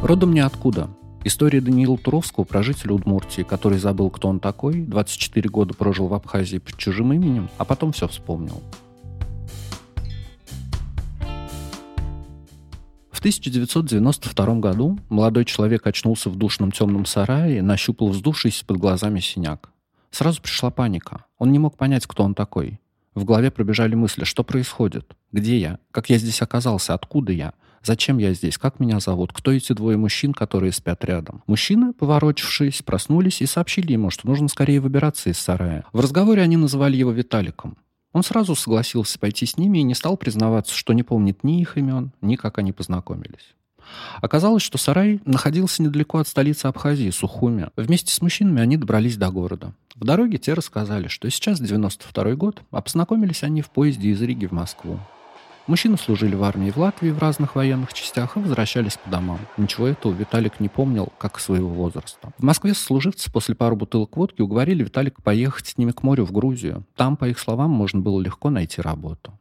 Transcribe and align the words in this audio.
Родом 0.00 0.32
ниоткуда. 0.32 0.88
История 1.24 1.60
Даниила 1.60 1.98
Туровского, 1.98 2.44
прожителя 2.44 2.92
Удмуртии, 2.92 3.42
который 3.42 3.78
забыл, 3.78 4.10
кто 4.10 4.28
он 4.28 4.38
такой, 4.38 4.82
24 4.82 5.50
года 5.50 5.74
прожил 5.74 6.06
в 6.06 6.14
Абхазии 6.14 6.58
под 6.58 6.76
чужим 6.76 7.12
именем, 7.12 7.50
а 7.58 7.64
потом 7.64 7.90
все 7.90 8.06
вспомнил. 8.06 8.62
В 13.10 13.18
1992 13.18 14.54
году 14.60 14.96
молодой 15.08 15.44
человек 15.44 15.84
очнулся 15.88 16.30
в 16.30 16.36
душном 16.36 16.70
темном 16.70 17.04
сарае 17.04 17.58
и 17.58 17.62
нащупал 17.62 18.10
вздувшийся 18.10 18.64
под 18.64 18.76
глазами 18.76 19.18
синяк. 19.18 19.72
Сразу 20.12 20.40
пришла 20.40 20.70
паника. 20.70 21.24
Он 21.38 21.50
не 21.50 21.58
мог 21.58 21.76
понять, 21.76 22.06
кто 22.06 22.22
он 22.22 22.36
такой. 22.36 22.78
В 23.16 23.24
голове 23.24 23.50
пробежали 23.50 23.96
мысли, 23.96 24.22
что 24.22 24.44
происходит, 24.44 25.16
где 25.32 25.58
я, 25.58 25.78
как 25.90 26.08
я 26.08 26.18
здесь 26.18 26.40
оказался, 26.40 26.94
откуда 26.94 27.32
я, 27.32 27.52
зачем 27.82 28.18
я 28.18 28.32
здесь, 28.34 28.58
как 28.58 28.80
меня 28.80 29.00
зовут, 29.00 29.32
кто 29.32 29.52
эти 29.52 29.72
двое 29.72 29.96
мужчин, 29.96 30.32
которые 30.32 30.72
спят 30.72 31.04
рядом. 31.04 31.42
Мужчины, 31.46 31.92
поворочившись, 31.92 32.82
проснулись 32.82 33.42
и 33.42 33.46
сообщили 33.46 33.92
ему, 33.92 34.10
что 34.10 34.26
нужно 34.26 34.48
скорее 34.48 34.80
выбираться 34.80 35.30
из 35.30 35.38
сарая. 35.38 35.84
В 35.92 36.00
разговоре 36.00 36.42
они 36.42 36.56
называли 36.56 36.96
его 36.96 37.10
Виталиком. 37.10 37.76
Он 38.12 38.22
сразу 38.22 38.54
согласился 38.54 39.18
пойти 39.18 39.46
с 39.46 39.56
ними 39.58 39.78
и 39.78 39.82
не 39.82 39.94
стал 39.94 40.16
признаваться, 40.16 40.74
что 40.74 40.92
не 40.92 41.02
помнит 41.02 41.44
ни 41.44 41.60
их 41.60 41.76
имен, 41.76 42.12
ни 42.20 42.36
как 42.36 42.58
они 42.58 42.72
познакомились. 42.72 43.54
Оказалось, 44.20 44.62
что 44.62 44.78
сарай 44.78 45.20
находился 45.24 45.82
недалеко 45.82 46.18
от 46.18 46.28
столицы 46.28 46.66
Абхазии, 46.66 47.10
Сухуми. 47.10 47.68
Вместе 47.76 48.12
с 48.12 48.20
мужчинами 48.20 48.60
они 48.60 48.76
добрались 48.76 49.16
до 49.16 49.30
города. 49.30 49.72
В 49.94 50.04
дороге 50.04 50.38
те 50.38 50.54
рассказали, 50.54 51.08
что 51.08 51.30
сейчас 51.30 51.60
92 51.60 52.34
год, 52.34 52.62
а 52.70 52.82
познакомились 52.82 53.42
они 53.42 53.62
в 53.62 53.70
поезде 53.70 54.10
из 54.10 54.22
Риги 54.22 54.46
в 54.46 54.52
Москву. 54.52 55.00
Мужчины 55.68 55.98
служили 55.98 56.34
в 56.34 56.42
армии 56.44 56.70
в 56.70 56.78
Латвии 56.78 57.10
в 57.10 57.18
разных 57.18 57.54
военных 57.54 57.92
частях 57.92 58.36
и 58.36 58.40
возвращались 58.40 58.96
по 58.96 59.10
домам. 59.10 59.38
Ничего 59.58 59.86
этого 59.86 60.14
Виталик 60.14 60.60
не 60.60 60.70
помнил, 60.70 61.12
как 61.18 61.38
своего 61.38 61.68
возраста. 61.68 62.32
В 62.38 62.42
Москве 62.42 62.72
сослуживцы 62.72 63.30
после 63.30 63.54
пары 63.54 63.76
бутылок 63.76 64.16
водки 64.16 64.40
уговорили 64.40 64.82
Виталика 64.82 65.20
поехать 65.20 65.66
с 65.66 65.76
ними 65.76 65.90
к 65.90 66.02
морю 66.02 66.24
в 66.24 66.32
Грузию. 66.32 66.84
Там, 66.96 67.18
по 67.18 67.28
их 67.28 67.38
словам, 67.38 67.70
можно 67.70 68.00
было 68.00 68.18
легко 68.18 68.48
найти 68.48 68.80
работу. 68.80 69.37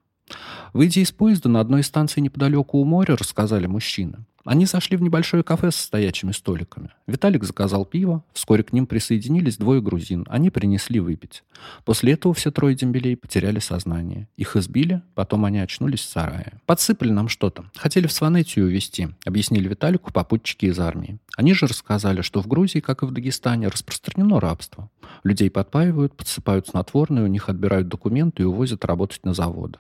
Выйдя 0.74 1.02
из 1.02 1.12
поезда 1.12 1.50
на 1.50 1.60
одной 1.60 1.82
из 1.82 1.88
станций 1.88 2.22
неподалеку 2.22 2.80
у 2.80 2.86
моря, 2.86 3.16
рассказали 3.16 3.68
мужчины. 3.68 4.26
Они 4.48 4.66
зашли 4.66 4.96
в 4.96 5.02
небольшое 5.02 5.44
кафе 5.44 5.72
со 5.72 5.84
стоячими 5.84 6.32
столиками. 6.32 6.92
Виталик 7.06 7.44
заказал 7.44 7.84
пиво, 7.84 8.24
вскоре 8.32 8.64
к 8.64 8.72
ним 8.72 8.88
присоединились 8.88 9.58
двое 9.58 9.82
грузин. 9.82 10.26
Они 10.30 10.50
принесли 10.50 11.02
выпить. 11.02 11.44
После 11.84 12.14
этого 12.14 12.34
все 12.34 12.50
трое 12.50 12.74
дембелей 12.74 13.18
потеряли 13.18 13.60
сознание. 13.60 14.30
Их 14.38 14.56
избили, 14.56 15.02
потом 15.16 15.44
они 15.44 15.60
очнулись 15.60 16.00
в 16.00 16.10
сарае. 16.10 16.62
Подсыпали 16.66 17.10
нам 17.10 17.28
что-то. 17.28 17.66
Хотели 17.76 18.08
в 18.08 18.14
Сванетию 18.14 18.68
увезти, 18.68 19.10
объяснили 19.26 19.68
Виталику 19.68 20.14
попутчики 20.14 20.68
из 20.68 20.80
армии. 20.80 21.20
Они 21.36 21.54
же 21.54 21.68
рассказали, 21.68 22.22
что 22.22 22.42
в 22.42 22.48
Грузии, 22.48 22.80
как 22.80 23.04
и 23.04 23.06
в 23.06 23.12
Дагестане, 23.12 23.68
распространено 23.68 24.40
рабство. 24.40 24.90
Людей 25.26 25.50
подпаивают, 25.50 26.16
подсыпают 26.16 26.68
снотворные, 26.68 27.26
у 27.26 27.28
них 27.28 27.50
отбирают 27.50 27.90
документы 27.90 28.44
и 28.44 28.46
увозят 28.46 28.86
работать 28.86 29.26
на 29.26 29.34
заводы. 29.34 29.80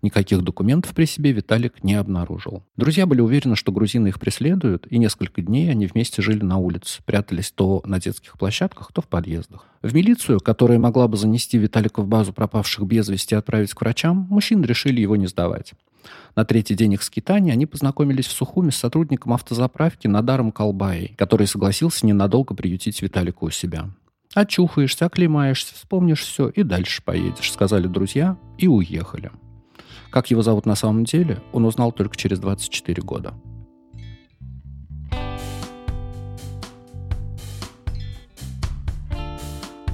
Никаких 0.00 0.42
документов 0.42 0.94
при 0.94 1.06
себе 1.06 1.32
Виталик 1.32 1.82
не 1.82 1.94
обнаружил. 1.94 2.62
Друзья 2.76 3.04
были 3.04 3.20
уверены, 3.20 3.56
что 3.56 3.72
грузины 3.72 4.08
их 4.08 4.20
преследуют, 4.20 4.86
и 4.90 4.98
несколько 4.98 5.42
дней 5.42 5.70
они 5.70 5.86
вместе 5.86 6.22
жили 6.22 6.44
на 6.44 6.58
улице, 6.58 7.02
прятались 7.04 7.50
то 7.50 7.82
на 7.84 8.00
детских 8.00 8.38
площадках, 8.38 8.92
то 8.92 9.02
в 9.02 9.08
подъездах. 9.08 9.66
В 9.82 9.92
милицию, 9.94 10.40
которая 10.40 10.78
могла 10.78 11.08
бы 11.08 11.16
занести 11.16 11.58
Виталика 11.58 12.02
в 12.02 12.06
базу 12.06 12.32
пропавших 12.32 12.84
без 12.84 13.08
вести 13.08 13.34
и 13.34 13.38
отправить 13.38 13.74
к 13.74 13.80
врачам, 13.80 14.26
мужчины 14.30 14.64
решили 14.64 15.00
его 15.00 15.16
не 15.16 15.26
сдавать. 15.26 15.72
На 16.36 16.44
третий 16.44 16.74
день 16.74 16.92
их 16.92 17.02
скитания 17.02 17.52
они 17.52 17.66
познакомились 17.66 18.26
в 18.26 18.32
Сухуме 18.32 18.70
с 18.70 18.76
сотрудником 18.76 19.32
автозаправки 19.32 20.06
Надаром 20.06 20.52
Колбаей, 20.52 21.14
который 21.16 21.48
согласился 21.48 22.06
ненадолго 22.06 22.54
приютить 22.54 23.02
Виталика 23.02 23.44
у 23.44 23.50
себя. 23.50 23.90
«Очухаешься, 24.34 25.06
оклемаешься, 25.06 25.74
вспомнишь 25.74 26.20
все 26.20 26.48
и 26.48 26.62
дальше 26.62 27.02
поедешь»,— 27.02 27.50
сказали 27.52 27.88
друзья 27.88 28.36
и 28.58 28.68
уехали. 28.68 29.32
Как 30.10 30.30
его 30.30 30.42
зовут 30.42 30.66
на 30.66 30.74
самом 30.74 31.04
деле, 31.04 31.42
он 31.52 31.64
узнал 31.64 31.92
только 31.92 32.16
через 32.16 32.38
24 32.38 33.02
года. 33.02 33.34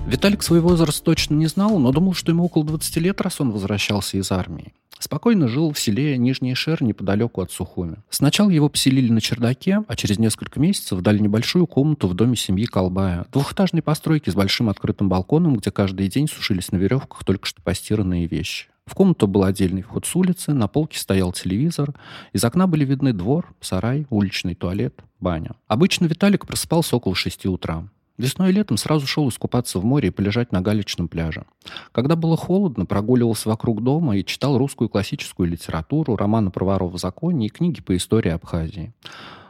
Виталик 0.06 0.42
свой 0.42 0.60
возраст 0.60 1.02
точно 1.02 1.34
не 1.34 1.46
знал, 1.46 1.78
но 1.78 1.90
думал, 1.90 2.14
что 2.14 2.30
ему 2.30 2.44
около 2.44 2.64
20 2.64 2.96
лет, 2.98 3.20
раз 3.20 3.40
он 3.40 3.50
возвращался 3.50 4.18
из 4.18 4.30
армии. 4.30 4.74
Спокойно 4.98 5.48
жил 5.48 5.72
в 5.72 5.78
селе 5.78 6.16
Нижний 6.16 6.54
Шер 6.54 6.82
неподалеку 6.82 7.42
от 7.42 7.50
Сухуми. 7.50 7.96
Сначала 8.10 8.50
его 8.50 8.68
поселили 8.68 9.10
на 9.10 9.20
чердаке, 9.20 9.82
а 9.88 9.96
через 9.96 10.18
несколько 10.18 10.60
месяцев 10.60 11.00
дали 11.00 11.18
небольшую 11.18 11.66
комнату 11.66 12.06
в 12.06 12.14
доме 12.14 12.36
семьи 12.36 12.66
Колбая. 12.66 13.26
Двухэтажной 13.32 13.82
постройки 13.82 14.30
с 14.30 14.34
большим 14.34 14.68
открытым 14.68 15.08
балконом, 15.08 15.56
где 15.56 15.70
каждый 15.70 16.08
день 16.08 16.28
сушились 16.28 16.70
на 16.70 16.76
веревках 16.76 17.24
только 17.24 17.46
что 17.46 17.60
постиранные 17.62 18.26
вещи. 18.26 18.68
В 18.86 18.94
комнату 18.94 19.26
был 19.26 19.44
отдельный 19.44 19.82
вход 19.82 20.04
с 20.04 20.14
улицы, 20.14 20.52
на 20.52 20.68
полке 20.68 20.98
стоял 20.98 21.32
телевизор, 21.32 21.94
из 22.32 22.44
окна 22.44 22.66
были 22.66 22.84
видны 22.84 23.12
двор, 23.12 23.54
сарай, 23.60 24.06
уличный 24.10 24.54
туалет, 24.54 25.02
баня. 25.20 25.52
Обычно 25.66 26.06
Виталик 26.06 26.46
просыпался 26.46 26.96
около 26.96 27.14
шести 27.14 27.48
утра. 27.48 27.88
Весной 28.16 28.50
и 28.50 28.52
летом 28.52 28.76
сразу 28.76 29.06
шел 29.06 29.28
искупаться 29.28 29.80
в 29.80 29.84
море 29.84 30.08
и 30.08 30.12
полежать 30.12 30.52
на 30.52 30.60
галечном 30.60 31.08
пляже. 31.08 31.46
Когда 31.90 32.14
было 32.14 32.36
холодно, 32.36 32.86
прогуливался 32.86 33.48
вокруг 33.48 33.82
дома 33.82 34.16
и 34.16 34.24
читал 34.24 34.56
русскую 34.56 34.88
классическую 34.88 35.48
литературу, 35.48 36.14
романы 36.14 36.50
про 36.50 36.64
воров 36.64 36.92
в 36.92 36.98
законе 36.98 37.46
и 37.46 37.50
книги 37.50 37.80
по 37.80 37.96
истории 37.96 38.30
Абхазии. 38.30 38.94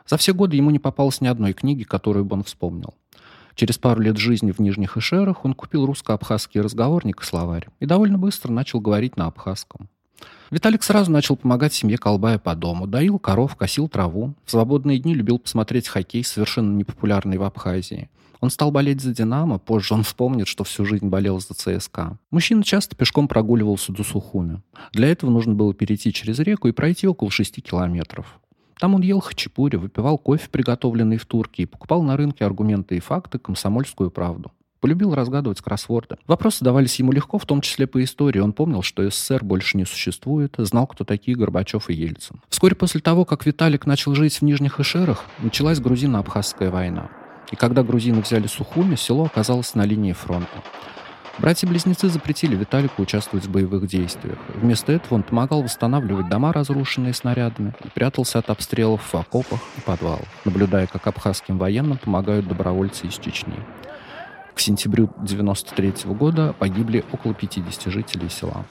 За 0.07 0.17
все 0.17 0.33
годы 0.33 0.57
ему 0.57 0.71
не 0.71 0.79
попалось 0.79 1.21
ни 1.21 1.27
одной 1.27 1.53
книги, 1.53 1.83
которую 1.83 2.25
бы 2.25 2.37
он 2.37 2.45
вспомнил. 2.45 2.95
Через 3.55 3.79
пару 3.79 4.01
лет 4.01 4.17
жизни 4.17 4.53
в 4.53 4.59
Нижних 4.59 4.97
Эшерах 4.97 5.45
он 5.45 5.55
купил 5.55 5.87
русско-абхазский 5.87 6.61
разговорник 6.61 7.23
и 7.23 7.25
словарь 7.25 7.69
и 7.81 7.87
довольно 7.87 8.19
быстро 8.19 8.53
начал 8.53 8.81
говорить 8.81 9.17
на 9.17 9.27
абхазском. 9.27 9.89
Виталик 10.51 10.83
сразу 10.83 11.11
начал 11.11 11.37
помогать 11.37 11.75
семье 11.75 11.99
Колбая 11.99 12.39
по 12.39 12.55
дому. 12.55 12.87
Доил 12.87 13.19
коров, 13.19 13.57
косил 13.57 13.89
траву. 13.89 14.35
В 14.45 14.51
свободные 14.51 14.99
дни 14.99 15.15
любил 15.15 15.39
посмотреть 15.39 15.89
хоккей, 15.89 16.25
совершенно 16.25 16.77
непопулярный 16.77 17.39
в 17.39 17.43
Абхазии. 17.43 18.09
Он 18.41 18.51
стал 18.51 18.71
болеть 18.71 19.01
за 19.01 19.15
«Динамо», 19.15 19.59
позже 19.59 19.95
он 19.95 20.03
вспомнит, 20.03 20.49
что 20.49 20.65
всю 20.65 20.85
жизнь 20.85 21.09
болел 21.09 21.41
за 21.41 21.55
ЦСКА. 21.55 22.19
Мужчина 22.31 22.63
часто 22.63 22.95
пешком 22.95 23.27
прогуливался 23.27 23.91
до 23.91 24.05
Сухуми. 24.05 24.61
Для 24.93 25.09
этого 25.09 25.31
нужно 25.31 25.55
было 25.55 25.73
перейти 25.73 26.13
через 26.13 26.39
реку 26.41 26.69
и 26.69 26.73
пройти 26.73 27.09
около 27.09 27.31
6 27.31 27.63
километров. 27.63 28.39
Там 28.85 28.97
он 28.97 29.01
ел 29.01 29.21
хачапури, 29.21 29.77
выпивал 29.77 30.19
кофе, 30.19 30.47
приготовленный 30.51 31.17
в 31.17 31.25
Турке, 31.25 31.63
и 31.63 31.65
покупал 31.65 32.03
на 32.03 32.19
рынке 32.19 32.45
аргументы 32.45 32.99
и 32.99 33.01
факты, 33.01 33.39
комсомольскую 33.39 34.11
правду. 34.11 34.53
Полюбил 34.81 35.15
разгадывать 35.15 35.63
кроссворды. 35.63 36.19
Вопросы 36.27 36.63
давались 36.63 36.99
ему 36.99 37.11
легко, 37.11 37.39
в 37.39 37.47
том 37.47 37.63
числе 37.63 37.87
по 37.87 38.05
истории. 38.05 38.41
Он 38.41 38.53
помнил, 38.53 38.83
что 38.83 39.09
СССР 39.09 39.43
больше 39.43 39.79
не 39.79 39.87
существует, 39.87 40.57
знал, 40.59 40.87
кто 40.87 41.05
такие 41.05 41.35
Горбачев 41.35 41.89
и 41.89 41.95
Ельцин. 41.95 42.43
Вскоре 42.51 42.75
после 42.75 43.01
того, 43.01 43.25
как 43.25 43.47
Виталик 43.47 43.87
начал 43.87 44.15
жить 44.15 44.35
в 44.35 44.43
Нижних 44.43 44.79
Эшерах, 44.79 45.25
началась 45.39 45.81
грузино-абхазская 45.81 46.71
война. 46.71 47.09
И 47.53 47.57
когда 47.57 47.83
грузины 47.83 48.21
взяли 48.21 48.49
Сухуми, 48.49 48.97
село 48.97 49.25
оказалось 49.25 49.75
на 49.75 49.87
линии 49.87 50.13
фронта. 50.13 50.63
Братья-близнецы 51.39 52.09
запретили 52.09 52.55
Виталику 52.55 53.03
участвовать 53.03 53.47
в 53.47 53.51
боевых 53.51 53.89
действиях. 53.89 54.39
Вместо 54.55 54.93
этого 54.93 55.17
он 55.17 55.25
помогал 55.25 55.63
восстанавливать 55.63 56.29
дома, 56.29 56.53
разрушенные 56.53 57.13
снарядами, 57.13 57.75
и 57.85 57.89
прятался 57.89 58.39
от 58.39 58.51
обстрелов 58.51 59.03
в 59.03 59.15
окопах 59.17 59.61
и 59.77 59.81
подвалах, 59.81 60.29
наблюдая, 60.45 60.87
как 60.87 61.07
абхазским 61.07 61.59
военным 61.59 61.99
помогают 61.99 62.47
добровольцы 62.47 63.09
из 63.09 63.15
Чечни. 63.15 63.57
К 64.55 64.61
сентябрю 64.61 65.05
1993 65.05 66.15
года 66.15 66.55
погибли 66.57 67.05
около 67.11 67.35
50 67.35 67.93
жителей 67.93 68.29
села. 68.29 68.65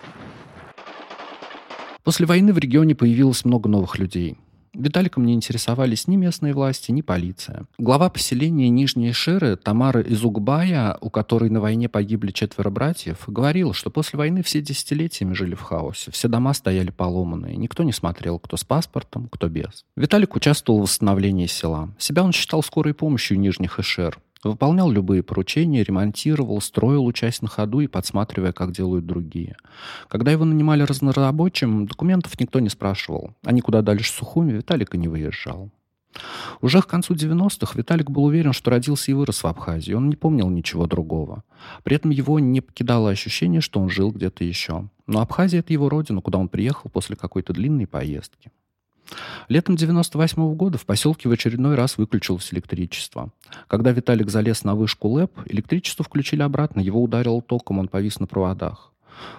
После 2.04 2.26
войны 2.26 2.54
в 2.54 2.58
регионе 2.58 2.96
появилось 2.96 3.44
много 3.44 3.68
новых 3.68 3.98
людей. 3.98 4.38
Виталиком 4.74 5.26
не 5.26 5.34
интересовались 5.34 6.08
ни 6.08 6.16
местные 6.16 6.54
власти, 6.54 6.92
ни 6.92 7.02
полиция. 7.02 7.66
Глава 7.78 8.10
поселения 8.10 8.70
Нижние 8.70 9.14
Шеры 9.14 9.56
Тамара 9.56 10.02
Изугбая, 10.02 10.98
у 11.00 11.10
которой 11.10 11.50
на 11.52 11.62
войне 11.62 11.90
погибли 11.90 12.32
четверо 12.32 12.72
братьев, 12.72 13.24
говорила, 13.28 13.74
что 13.74 13.92
после 13.92 14.18
войны 14.18 14.42
все 14.42 14.62
десятилетиями 14.62 15.34
жили 15.34 15.54
в 15.54 15.62
хаосе. 15.62 16.12
Все 16.12 16.28
дома 16.28 16.54
стояли 16.54 16.90
поломанные. 16.90 17.56
Никто 17.56 17.84
не 17.84 17.92
смотрел, 17.92 18.40
кто 18.40 18.58
с 18.58 18.64
паспортом, 18.64 19.30
кто 19.32 19.48
без. 19.48 19.86
Виталик 19.96 20.36
участвовал 20.36 20.80
в 20.80 20.84
восстановлении 20.84 21.46
села. 21.46 21.94
Себя 22.00 22.24
он 22.24 22.32
считал 22.32 22.64
скорой 22.64 22.96
помощью 22.96 23.40
Нижних 23.40 23.80
Эшер. 23.80 24.20
Выполнял 24.44 24.92
любые 24.92 25.24
поручения, 25.24 25.84
ремонтировал, 25.84 26.60
строил, 26.62 27.06
учась 27.06 27.42
на 27.42 27.48
ходу 27.48 27.80
и 27.80 27.88
подсматривая, 27.88 28.52
как 28.52 28.72
делают 28.72 29.06
другие. 29.06 29.56
Когда 30.10 30.32
его 30.32 30.46
нанимали 30.46 30.84
разнорабочим, 30.84 31.86
документов 31.86 32.40
никто 32.40 32.60
не 32.60 32.70
спрашивал. 32.70 33.32
А 33.44 33.52
никуда 33.52 33.82
дальше 33.82 34.12
Сухуми 34.12 34.52
Виталик 34.52 34.96
и 34.96 34.98
не 34.98 35.08
выезжал. 35.08 35.72
Уже 36.62 36.82
к 36.82 36.88
концу 36.88 37.16
90-х 37.16 37.74
Виталик 37.76 38.10
был 38.10 38.26
уверен, 38.26 38.54
что 38.54 38.72
родился 38.72 39.12
и 39.12 39.14
вырос 39.14 39.44
в 39.44 39.48
Абхазии. 39.48 39.94
Он 39.94 40.10
не 40.10 40.16
помнил 40.16 40.50
ничего 40.50 40.86
другого. 40.86 41.44
При 41.84 41.96
этом 41.96 42.12
его 42.12 42.40
не 42.40 42.62
покидало 42.62 43.10
ощущение, 43.10 43.62
что 43.62 43.80
он 43.80 43.90
жил 43.90 44.12
где-то 44.12 44.44
еще. 44.44 44.90
Но 45.08 45.22
Абхазия— 45.22 45.60
это 45.62 45.74
его 45.74 45.90
родина, 45.90 46.22
куда 46.22 46.38
он 46.38 46.50
приехал 46.50 46.90
после 46.90 47.16
какой-то 47.16 47.54
длинной 47.54 47.88
поездки. 47.88 48.52
Летом 49.50 49.76
98 49.76 50.42
-го 50.42 50.56
года 50.56 50.78
в 50.78 50.86
поселке 50.86 51.30
в 51.30 51.32
очередной 51.32 51.76
раз 51.76 51.98
выключилось 51.98 52.54
электричество. 52.54 53.32
Когда 53.68 53.92
Виталик 53.92 54.30
залез 54.30 54.64
на 54.64 54.76
вышку 54.76 55.10
ЛЭП, 55.10 55.32
электричество 55.46 56.06
включили 56.06 56.42
обратно, 56.42 56.80
его 56.80 57.02
ударило 57.02 57.42
током, 57.42 57.80
он 57.80 57.88
повис 57.88 58.20
на 58.20 58.28
проводах. 58.28 58.92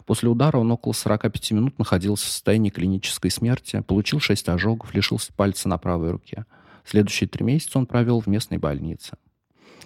После 0.07 0.29
удара 0.29 0.59
он 0.59 0.71
около 0.71 0.93
45 0.93 1.53
минут 1.53 1.79
находился 1.79 2.27
в 2.27 2.31
состоянии 2.31 2.71
клинической 2.71 3.31
смерти, 3.31 3.83
получил 3.87 4.21
6 4.21 4.49
ожогов, 4.49 4.95
лишился 4.95 5.33
пальца 5.33 5.69
на 5.69 5.79
правой 5.79 6.13
руке. 6.13 6.45
Следующие 6.85 7.29
три 7.29 7.45
месяца 7.45 7.79
он 7.79 7.87
провел 7.87 8.21
в 8.21 8.27
местной 8.27 8.59
больнице. 8.59 9.17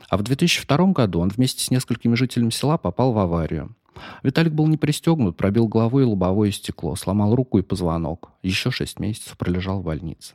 А 0.08 0.16
в 0.16 0.22
2002 0.22 0.92
году 0.92 1.20
он 1.20 1.28
вместе 1.28 1.62
с 1.62 1.70
несколькими 1.70 2.14
жителями 2.14 2.50
села 2.50 2.78
попал 2.78 3.12
в 3.12 3.18
аварию. 3.18 3.74
Виталик 4.22 4.52
был 4.52 4.66
не 4.66 4.76
пристегнут, 4.76 5.36
пробил 5.36 5.68
головой 5.68 6.04
лобовое 6.04 6.50
стекло, 6.50 6.94
сломал 6.96 7.34
руку 7.34 7.58
и 7.58 7.62
позвонок. 7.62 8.30
Еще 8.42 8.70
шесть 8.70 9.00
месяцев 9.00 9.36
пролежал 9.36 9.80
в 9.80 9.84
больнице. 9.84 10.34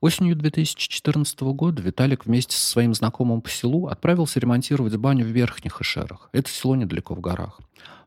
Осенью 0.00 0.36
2014 0.36 1.40
года 1.40 1.82
Виталик 1.82 2.26
вместе 2.26 2.56
со 2.56 2.66
своим 2.66 2.92
знакомым 2.92 3.40
по 3.40 3.48
селу 3.48 3.86
отправился 3.86 4.38
ремонтировать 4.38 4.94
баню 4.96 5.24
в 5.24 5.28
Верхних 5.28 5.80
Ишерах. 5.80 6.28
Это 6.32 6.50
село 6.50 6.76
недалеко 6.76 7.14
в 7.14 7.20
горах. 7.20 7.60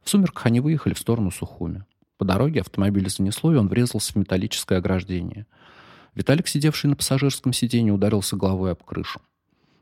В 0.04 0.10
сумерках 0.10 0.46
они 0.46 0.60
выехали 0.60 0.94
в 0.94 1.00
сторону 1.00 1.32
Сухуми. 1.32 1.84
По 2.18 2.26
дороге 2.26 2.62
автомобиль 2.62 3.10
занесло, 3.10 3.54
и 3.54 3.56
он 3.56 3.68
врезался 3.68 4.14
в 4.14 4.18
металлическое 4.18 4.78
ограждение. 4.78 5.48
Виталик, 6.14 6.48
сидевший 6.48 6.90
на 6.90 6.96
пассажирском 6.96 7.54
сиденье, 7.54 7.94
ударился 7.94 8.36
головой 8.36 8.74
об 8.74 8.84
крышу. 8.84 9.22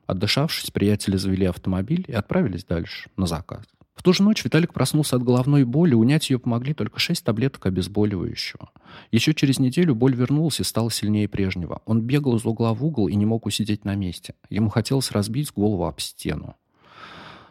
Отдышавшись, 0.05 0.71
приятели 0.71 1.17
завели 1.17 1.45
автомобиль 1.45 2.05
и 2.07 2.13
отправились 2.13 2.63
дальше, 2.63 3.09
на 3.17 3.27
заказ. 3.27 3.65
В 3.97 4.03
ту 4.03 4.13
же 4.13 4.21
ночь 4.21 4.45
Виталик 4.45 4.73
проснулся 4.73 5.15
от 5.15 5.23
головной 5.23 5.63
боли, 5.63 5.95
унять 5.95 6.29
ее 6.29 6.37
помогли 6.37 6.75
только 6.75 6.99
шесть 6.99 7.25
таблеток 7.25 7.65
обезболивающего. 7.65 8.69
Еще 9.11 9.33
через 9.33 9.57
неделю 9.57 9.95
боль 9.95 10.13
вернулась 10.13 10.59
и 10.59 10.63
стала 10.63 10.91
сильнее 10.91 11.27
прежнего. 11.27 11.81
Он 11.85 12.01
бегал 12.01 12.35
из 12.37 12.45
угла 12.45 12.75
в 12.75 12.85
угол 12.85 13.07
и 13.07 13.15
не 13.15 13.25
мог 13.25 13.47
усидеть 13.47 13.85
на 13.85 13.95
месте. 13.95 14.35
Ему 14.51 14.69
хотелось 14.69 15.11
разбить 15.11 15.51
голову 15.51 15.87
об 15.87 15.99
стену. 15.99 16.55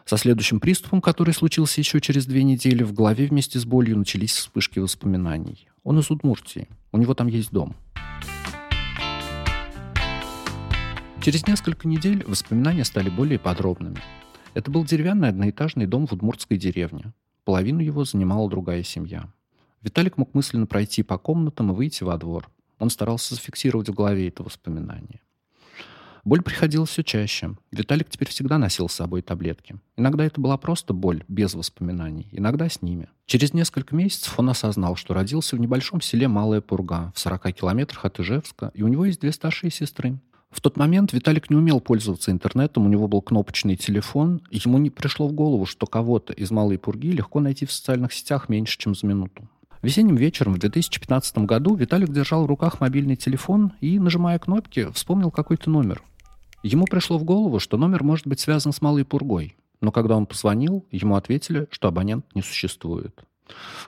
Со 0.05 0.15
следующим 0.15 0.61
приступом, 0.61 1.01
который 1.01 1.33
случился 1.33 1.81
еще 1.81 1.99
через 1.99 2.25
две 2.25 2.43
недели, 2.43 2.81
в 2.81 2.93
голове 2.93 3.27
вместе 3.27 3.59
с 3.59 3.65
болью 3.65 3.97
начались 3.97 4.31
вспышки 4.31 4.79
воспоминаний. 4.79 5.67
Он 5.83 5.99
из 5.99 6.09
Удмуртии. 6.09 6.69
У 6.93 6.97
него 6.97 7.13
там 7.13 7.27
есть 7.27 7.51
дом. 7.51 7.75
Через 11.21 11.45
несколько 11.45 11.89
недель 11.89 12.23
воспоминания 12.25 12.85
стали 12.85 13.09
более 13.09 13.37
подробными. 13.37 14.01
Это 14.57 14.71
был 14.71 14.83
деревянный 14.83 15.29
одноэтажный 15.29 15.85
дом 15.85 16.07
в 16.07 16.13
удмуртской 16.13 16.57
деревне. 16.57 17.13
Половину 17.45 17.79
его 17.79 18.05
занимала 18.05 18.49
другая 18.49 18.81
семья. 18.81 19.31
Виталик 19.83 20.17
мог 20.17 20.33
мысленно 20.33 20.65
пройти 20.65 21.03
по 21.03 21.19
комнатам 21.19 21.71
и 21.71 21.75
выйти 21.75 22.03
во 22.03 22.17
двор. 22.17 22.49
Он 22.79 22.89
старался 22.89 23.35
зафиксировать 23.35 23.87
в 23.87 23.93
голове 23.93 24.29
это 24.29 24.41
воспоминание. 24.41 25.21
Боль 26.23 26.41
приходила 26.41 26.87
все 26.87 27.03
чаще. 27.03 27.55
Виталик 27.71 28.09
теперь 28.09 28.29
всегда 28.29 28.57
носил 28.57 28.89
с 28.89 28.93
собой 28.93 29.21
таблетки. 29.21 29.75
Иногда 29.95 30.25
это 30.25 30.41
была 30.41 30.57
просто 30.57 30.91
боль, 30.91 31.23
без 31.27 31.53
воспоминаний, 31.53 32.27
иногда 32.31 32.67
с 32.67 32.81
ними. 32.81 33.09
Через 33.27 33.53
несколько 33.53 33.95
месяцев 33.95 34.39
он 34.39 34.49
осознал, 34.49 34.95
что 34.95 35.13
родился 35.13 35.55
в 35.55 35.59
небольшом 35.59 36.01
селе 36.01 36.27
Малая 36.27 36.61
Пурга, 36.61 37.13
в 37.13 37.19
40 37.19 37.53
километрах 37.53 38.05
от 38.05 38.19
Ижевска, 38.19 38.71
и 38.73 38.81
у 38.81 38.87
него 38.87 39.05
есть 39.05 39.21
две 39.21 39.31
старшие 39.31 39.69
сестры. 39.69 40.17
В 40.49 40.61
тот 40.61 40.77
момент 40.77 41.13
Виталик 41.13 41.49
не 41.49 41.55
умел 41.55 41.81
пользоваться 41.81 42.31
интернетом, 42.31 42.85
у 42.85 42.89
него 42.89 43.07
был 43.07 43.21
кнопочный 43.21 43.75
телефон, 43.75 44.41
ему 44.49 44.77
не 44.77 44.89
пришло 44.89 45.27
в 45.27 45.33
голову, 45.33 45.65
что 45.65 45.85
кого-то 45.85 46.33
из 46.33 46.51
Малой 46.51 46.79
Пурги 46.79 47.11
легко 47.11 47.39
найти 47.39 47.65
в 47.65 47.71
социальных 47.71 48.13
сетях 48.13 48.49
меньше, 48.49 48.77
чем 48.77 48.95
за 48.95 49.05
минуту. 49.07 49.49
Весенним 49.81 50.15
вечером 50.15 50.53
в 50.53 50.59
2015 50.59 51.39
году 51.39 51.75
Виталик 51.75 52.11
держал 52.11 52.43
в 52.43 52.47
руках 52.47 52.79
мобильный 52.79 53.15
телефон 53.15 53.73
и, 53.81 53.99
нажимая 53.99 54.39
кнопки, 54.39 54.89
вспомнил 54.93 55.31
какой-то 55.31 55.69
номер. 55.69 56.01
Ему 56.63 56.85
пришло 56.85 57.17
в 57.17 57.23
голову, 57.23 57.59
что 57.59 57.77
номер 57.77 58.03
может 58.03 58.25
быть 58.25 58.39
связан 58.39 58.73
с 58.73 58.81
Малой 58.81 59.05
Пургой, 59.05 59.55
но 59.81 59.91
когда 59.91 60.17
он 60.17 60.25
позвонил, 60.25 60.85
ему 60.91 61.15
ответили, 61.15 61.67
что 61.69 61.87
абонент 61.87 62.25
не 62.33 62.41
существует. 62.41 63.23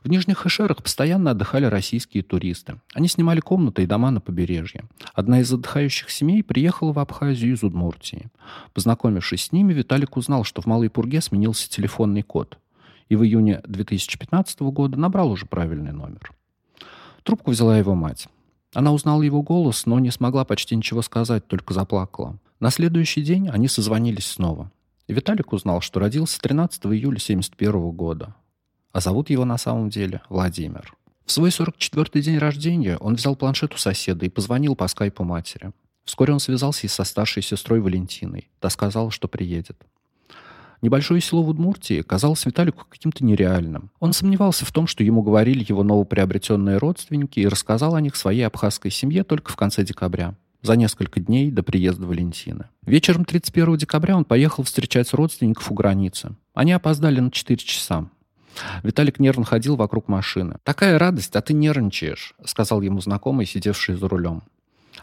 В 0.03 0.09
Нижних 0.09 0.45
Эшерах 0.45 0.81
постоянно 0.81 1.31
отдыхали 1.31 1.65
российские 1.65 2.23
туристы. 2.23 2.79
Они 2.93 3.07
снимали 3.07 3.39
комнаты 3.39 3.83
и 3.83 3.85
дома 3.85 4.11
на 4.11 4.21
побережье. 4.21 4.85
Одна 5.13 5.41
из 5.41 5.51
отдыхающих 5.51 6.09
семей 6.09 6.43
приехала 6.43 6.93
в 6.93 6.99
Абхазию 6.99 7.53
из 7.53 7.63
Удмуртии. 7.63 8.29
Познакомившись 8.73 9.45
с 9.45 9.51
ними, 9.51 9.73
Виталик 9.73 10.17
узнал, 10.17 10.43
что 10.43 10.61
в 10.61 10.65
Малой 10.65 10.89
Пурге 10.89 11.21
сменился 11.21 11.69
телефонный 11.69 12.21
код. 12.21 12.57
И 13.09 13.15
в 13.15 13.23
июне 13.23 13.61
2015 13.65 14.61
года 14.61 14.97
набрал 14.97 15.31
уже 15.31 15.45
правильный 15.45 15.91
номер. 15.91 16.31
Трубку 17.23 17.51
взяла 17.51 17.77
его 17.77 17.95
мать. 17.95 18.27
Она 18.73 18.93
узнала 18.93 19.23
его 19.23 19.41
голос, 19.41 19.85
но 19.85 19.99
не 19.99 20.11
смогла 20.11 20.45
почти 20.45 20.75
ничего 20.75 21.01
сказать, 21.01 21.47
только 21.47 21.73
заплакала. 21.73 22.37
На 22.59 22.69
следующий 22.69 23.21
день 23.21 23.49
они 23.49 23.67
созвонились 23.67 24.27
снова. 24.27 24.71
Виталик 25.07 25.53
узнал, 25.53 25.81
что 25.81 25.99
родился 25.99 26.39
13 26.39 26.85
июля 26.85 27.17
1971 27.17 27.91
года 27.91 28.35
а 28.91 28.99
зовут 28.99 29.29
его 29.29 29.45
на 29.45 29.57
самом 29.57 29.89
деле 29.89 30.21
Владимир. 30.29 30.93
В 31.25 31.31
свой 31.31 31.49
44-й 31.49 32.21
день 32.21 32.37
рождения 32.39 32.97
он 32.97 33.15
взял 33.15 33.35
планшет 33.35 33.73
у 33.75 33.77
соседа 33.77 34.25
и 34.25 34.29
позвонил 34.29 34.75
по 34.75 34.87
скайпу 34.87 35.23
матери. 35.23 35.71
Вскоре 36.03 36.33
он 36.33 36.39
связался 36.39 36.87
и 36.87 36.89
со 36.89 37.03
старшей 37.03 37.43
сестрой 37.43 37.81
Валентиной. 37.81 38.49
Та 38.59 38.69
сказала, 38.69 39.11
что 39.11 39.27
приедет. 39.27 39.77
Небольшое 40.81 41.21
село 41.21 41.43
в 41.43 41.49
Удмуртии 41.49 42.01
казалось 42.01 42.45
Виталику 42.45 42.85
каким-то 42.89 43.23
нереальным. 43.23 43.91
Он 43.99 44.13
сомневался 44.13 44.65
в 44.65 44.71
том, 44.71 44.87
что 44.87 45.03
ему 45.03 45.21
говорили 45.21 45.65
его 45.67 45.83
новоприобретенные 45.83 46.77
родственники 46.77 47.41
и 47.41 47.47
рассказал 47.47 47.95
о 47.95 48.01
них 48.01 48.15
своей 48.15 48.43
абхазской 48.43 48.89
семье 48.89 49.23
только 49.23 49.51
в 49.51 49.55
конце 49.55 49.83
декабря, 49.83 50.35
за 50.61 50.75
несколько 50.77 51.19
дней 51.19 51.51
до 51.51 51.63
приезда 51.63 52.07
Валентины. 52.07 52.65
Вечером 52.85 53.25
31 53.25 53.77
декабря 53.77 54.15
он 54.15 54.23
поехал 54.25 54.63
встречать 54.63 55.13
родственников 55.13 55.69
у 55.69 55.73
границы. 55.73 56.35
Они 56.53 56.71
опоздали 56.71 57.19
на 57.19 57.29
4 57.29 57.57
часа. 57.57 58.09
Виталик 58.83 59.19
нервно 59.19 59.45
ходил 59.45 59.75
вокруг 59.75 60.07
машины. 60.07 60.57
«Такая 60.63 60.99
радость, 60.99 61.35
а 61.35 61.41
ты 61.41 61.53
нервничаешь»,— 61.53 62.33
сказал 62.45 62.81
ему 62.81 63.01
знакомый, 63.01 63.45
сидевший 63.45 63.95
за 63.95 64.07
рулем. 64.07 64.43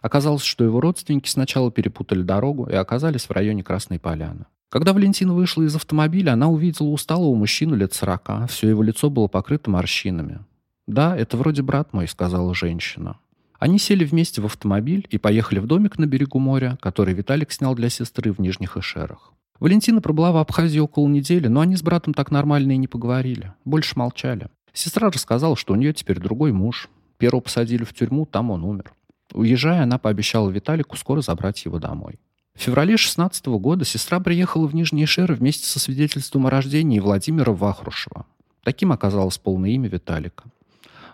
Оказалось, 0.02 0.42
что 0.42 0.64
его 0.64 0.80
родственники 0.80 1.28
сначала 1.28 1.70
перепутали 1.70 2.22
дорогу 2.22 2.66
и 2.66 2.74
оказались 2.74 3.26
в 3.26 3.30
районе 3.30 3.62
Красной 3.62 3.98
Поляны. 3.98 4.46
Когда 4.68 4.92
Валентина 4.92 5.32
вышла 5.32 5.62
из 5.62 5.74
автомобиля, 5.74 6.32
она 6.32 6.48
увидела 6.48 6.88
усталого 6.88 7.34
мужчину 7.34 7.76
лет 7.76 7.94
сорока. 7.94 8.46
Все 8.46 8.68
его 8.68 8.82
лицо 8.82 9.10
было 9.10 9.28
покрыто 9.28 9.70
морщинами. 9.70 10.40
«Да, 10.86 11.16
это 11.16 11.36
вроде 11.36 11.62
брат 11.62 11.92
мой»,— 11.92 12.08
сказала 12.08 12.54
женщина. 12.54 13.18
Они 13.58 13.78
сели 13.78 14.04
вместе 14.04 14.42
в 14.42 14.46
автомобиль 14.46 15.06
и 15.08 15.18
поехали 15.18 15.60
в 15.60 15.66
домик 15.66 15.98
на 15.98 16.06
берегу 16.06 16.38
моря, 16.38 16.78
который 16.80 17.14
Виталик 17.14 17.52
снял 17.52 17.74
для 17.74 17.88
сестры 17.88 18.32
в 18.32 18.38
Нижних 18.38 18.76
Эшерах. 18.76 19.32
Валентина 19.60 20.00
пробыла 20.00 20.32
в 20.32 20.36
Абхазии 20.36 20.78
около 20.78 21.08
недели, 21.08 21.48
но 21.48 21.60
они 21.60 21.76
с 21.76 21.82
братом 21.82 22.14
так 22.14 22.30
нормально 22.30 22.72
и 22.72 22.76
не 22.76 22.88
поговорили. 22.88 23.52
Больше 23.64 23.98
молчали. 23.98 24.48
Сестра 24.72 25.10
рассказала, 25.10 25.56
что 25.56 25.72
у 25.72 25.76
нее 25.76 25.94
теперь 25.94 26.18
другой 26.18 26.52
муж. 26.52 26.90
Первого 27.18 27.40
посадили 27.40 27.84
в 27.84 27.94
тюрьму, 27.94 28.26
там 28.26 28.50
он 28.50 28.64
умер. 28.64 28.92
Уезжая, 29.32 29.82
она 29.82 29.98
пообещала 29.98 30.50
Виталику 30.50 30.96
скоро 30.96 31.22
забрать 31.22 31.64
его 31.64 31.78
домой. 31.78 32.18
В 32.54 32.60
феврале 32.60 32.96
16 32.96 33.46
года 33.46 33.84
сестра 33.84 34.20
приехала 34.20 34.66
в 34.66 34.74
Нижние 34.74 35.06
Шеры 35.06 35.34
вместе 35.34 35.66
со 35.66 35.78
свидетельством 35.78 36.46
о 36.46 36.50
рождении 36.50 37.00
Владимира 37.00 37.52
Вахрушева. 37.52 38.26
Таким 38.62 38.92
оказалось 38.92 39.38
полное 39.38 39.70
имя 39.70 39.88
Виталика. 39.88 40.44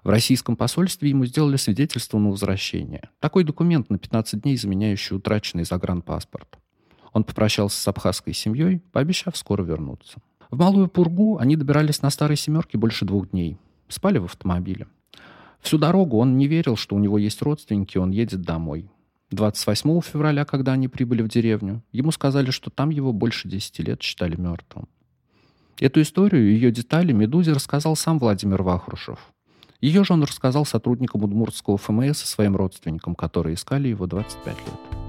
В 0.04 0.08
российском 0.08 0.56
посольстве 0.56 1.10
ему 1.10 1.26
сделали 1.26 1.56
свидетельство 1.56 2.18
на 2.18 2.30
возвращение. 2.30 3.10
Такой 3.20 3.44
документ 3.44 3.90
на 3.90 3.98
15 3.98 4.42
дней, 4.42 4.56
заменяющий 4.56 5.16
утраченный 5.16 5.64
загранпаспорт. 5.64 6.58
Он 7.12 7.24
попрощался 7.24 7.80
с 7.80 7.88
абхазской 7.88 8.32
семьей, 8.32 8.80
пообещав 8.92 9.36
скоро 9.36 9.62
вернуться. 9.62 10.18
В 10.50 10.58
Малую 10.58 10.88
Пургу 10.88 11.38
они 11.38 11.56
добирались 11.56 12.02
на 12.02 12.10
старой 12.10 12.36
семерке 12.36 12.78
больше 12.78 13.04
двух 13.04 13.30
дней. 13.30 13.58
Спали 13.88 14.18
в 14.18 14.24
автомобиле. 14.24 14.86
Всю 15.60 15.78
дорогу 15.78 16.18
он 16.18 16.36
не 16.36 16.46
верил, 16.46 16.76
что 16.76 16.96
у 16.96 16.98
него 16.98 17.18
есть 17.18 17.40
родственники, 17.42 17.98
он 17.98 18.10
едет 18.10 18.42
домой. 18.42 18.90
28 19.30 20.00
февраля, 20.00 20.44
когда 20.44 20.72
они 20.72 20.88
прибыли 20.88 21.22
в 21.22 21.28
деревню, 21.28 21.82
ему 21.92 22.10
сказали, 22.10 22.50
что 22.50 22.70
там 22.70 22.90
его 22.90 23.12
больше 23.12 23.48
10 23.48 23.78
лет 23.80 24.02
считали 24.02 24.36
мертвым. 24.36 24.88
Эту 25.80 26.02
историю 26.02 26.48
и 26.48 26.54
ее 26.54 26.70
детали 26.70 27.12
«Медузе» 27.12 27.52
рассказал 27.52 27.96
сам 27.96 28.18
Владимир 28.18 28.62
Вахрушев. 28.62 29.18
Ее 29.80 30.04
же 30.04 30.12
он 30.12 30.22
рассказал 30.22 30.64
сотрудникам 30.64 31.24
Удмуртского 31.24 31.76
ФМС 31.76 32.22
и 32.22 32.26
своим 32.26 32.56
родственникам, 32.56 33.14
которые 33.14 33.54
искали 33.54 33.88
его 33.88 34.06
25 34.06 34.46
лет. 34.46 35.01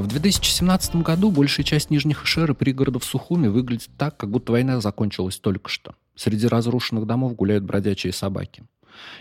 В 0.00 0.06
2017 0.06 0.96
году 0.96 1.30
большая 1.30 1.62
часть 1.62 1.90
Нижних 1.90 2.24
Эшер 2.24 2.50
и 2.50 2.54
пригородов 2.54 3.04
Сухуми 3.04 3.48
выглядит 3.48 3.90
так, 3.98 4.16
как 4.16 4.30
будто 4.30 4.52
война 4.52 4.80
закончилась 4.80 5.36
только 5.36 5.68
что. 5.68 5.94
Среди 6.14 6.46
разрушенных 6.46 7.06
домов 7.06 7.36
гуляют 7.36 7.64
бродячие 7.64 8.14
собаки. 8.14 8.64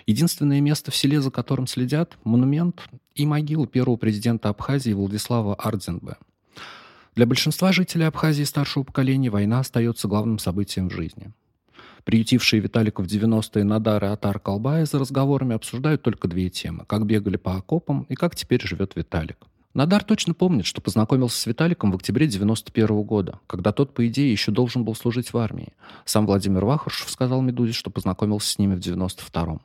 Единственное 0.07 0.61
место 0.61 0.91
в 0.91 0.95
селе, 0.95 1.19
за 1.19 1.31
которым 1.31 1.67
следят– 1.67 2.17
монумент 2.23 2.87
и 3.13 3.25
могила 3.25 3.67
первого 3.67 3.97
президента 3.97 4.47
Абхазии 4.47 4.93
Владислава 4.93 5.53
Ардзенбе. 5.55 6.15
Для 7.13 7.25
большинства 7.25 7.73
жителей 7.73 8.05
Абхазии 8.05 8.43
старшего 8.43 8.83
поколения 8.83 9.29
война 9.29 9.59
остается 9.59 10.07
главным 10.07 10.39
событием 10.39 10.87
в 10.87 10.93
жизни. 10.93 11.33
Приютившие 12.05 12.61
Виталика 12.61 13.03
в 13.03 13.05
90-е 13.05 13.65
Надар 13.65 14.05
и 14.05 14.07
Атар 14.07 14.39
Колбая 14.39 14.85
за 14.85 14.97
разговорами 14.97 15.55
обсуждают 15.55 16.03
только 16.03 16.29
две 16.29 16.49
темы– 16.49 16.85
как 16.87 17.05
бегали 17.05 17.35
по 17.35 17.57
окопам 17.57 18.05
и 18.07 18.15
как 18.15 18.37
теперь 18.37 18.65
живет 18.65 18.93
Виталик. 18.95 19.45
Надар 19.79 20.03
точно 20.03 20.33
помнит, 20.33 20.65
что 20.65 20.81
познакомился 20.81 21.39
с 21.39 21.45
Виталиком 21.45 21.93
в 21.93 21.95
октябре 21.95 22.27
91 22.27 22.85
-го 22.87 23.01
года, 23.05 23.39
когда 23.47 23.71
тот, 23.71 23.93
по 23.93 24.05
идее, 24.05 24.29
еще 24.29 24.51
должен 24.51 24.83
был 24.83 24.93
служить 24.93 25.31
в 25.31 25.37
армии. 25.37 25.71
Сам 26.03 26.25
Владимир 26.25 26.65
Вахрушев 26.65 27.09
сказал 27.09 27.41
Медузе, 27.41 27.71
что 27.71 27.89
познакомился 27.89 28.51
с 28.51 28.59
ними 28.59 28.75
в 28.75 28.79
92-м. 28.79 29.61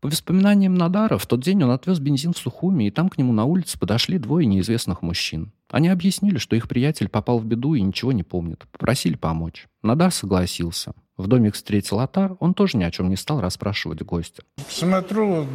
По 0.00 0.08
воспоминаниям 0.08 0.74
Надара, 0.74 1.16
в 1.16 1.24
тот 1.24 1.40
день 1.40 1.62
он 1.64 1.70
отвез 1.70 2.00
бензин 2.00 2.34
в 2.34 2.36
Сухуми, 2.36 2.84
и 2.84 2.90
там 2.90 3.08
к 3.08 3.16
нему 3.16 3.32
на 3.32 3.46
улице 3.46 3.78
подошли 3.78 4.18
двое 4.18 4.44
неизвестных 4.44 5.00
мужчин. 5.00 5.52
Они 5.70 5.88
объяснили, 5.88 6.36
что 6.36 6.54
их 6.54 6.68
приятель 6.68 7.08
попал 7.08 7.38
в 7.38 7.46
беду 7.46 7.72
и 7.72 7.80
ничего 7.80 8.12
не 8.12 8.24
помнит. 8.24 8.66
Попросили 8.72 9.16
помочь. 9.16 9.68
Надар 9.82 10.12
согласился. 10.12 10.92
В 11.16 11.28
доме 11.28 11.48
их 11.48 11.54
встретил 11.54 12.00
Атар, 12.00 12.36
он 12.40 12.52
тоже 12.52 12.76
ни 12.76 12.84
о 12.84 12.90
чем 12.90 13.08
не 13.08 13.16
стал 13.16 13.40
расспрашивать 13.40 14.02
гостя. 14.02 14.42
Смотрю, 14.68 15.46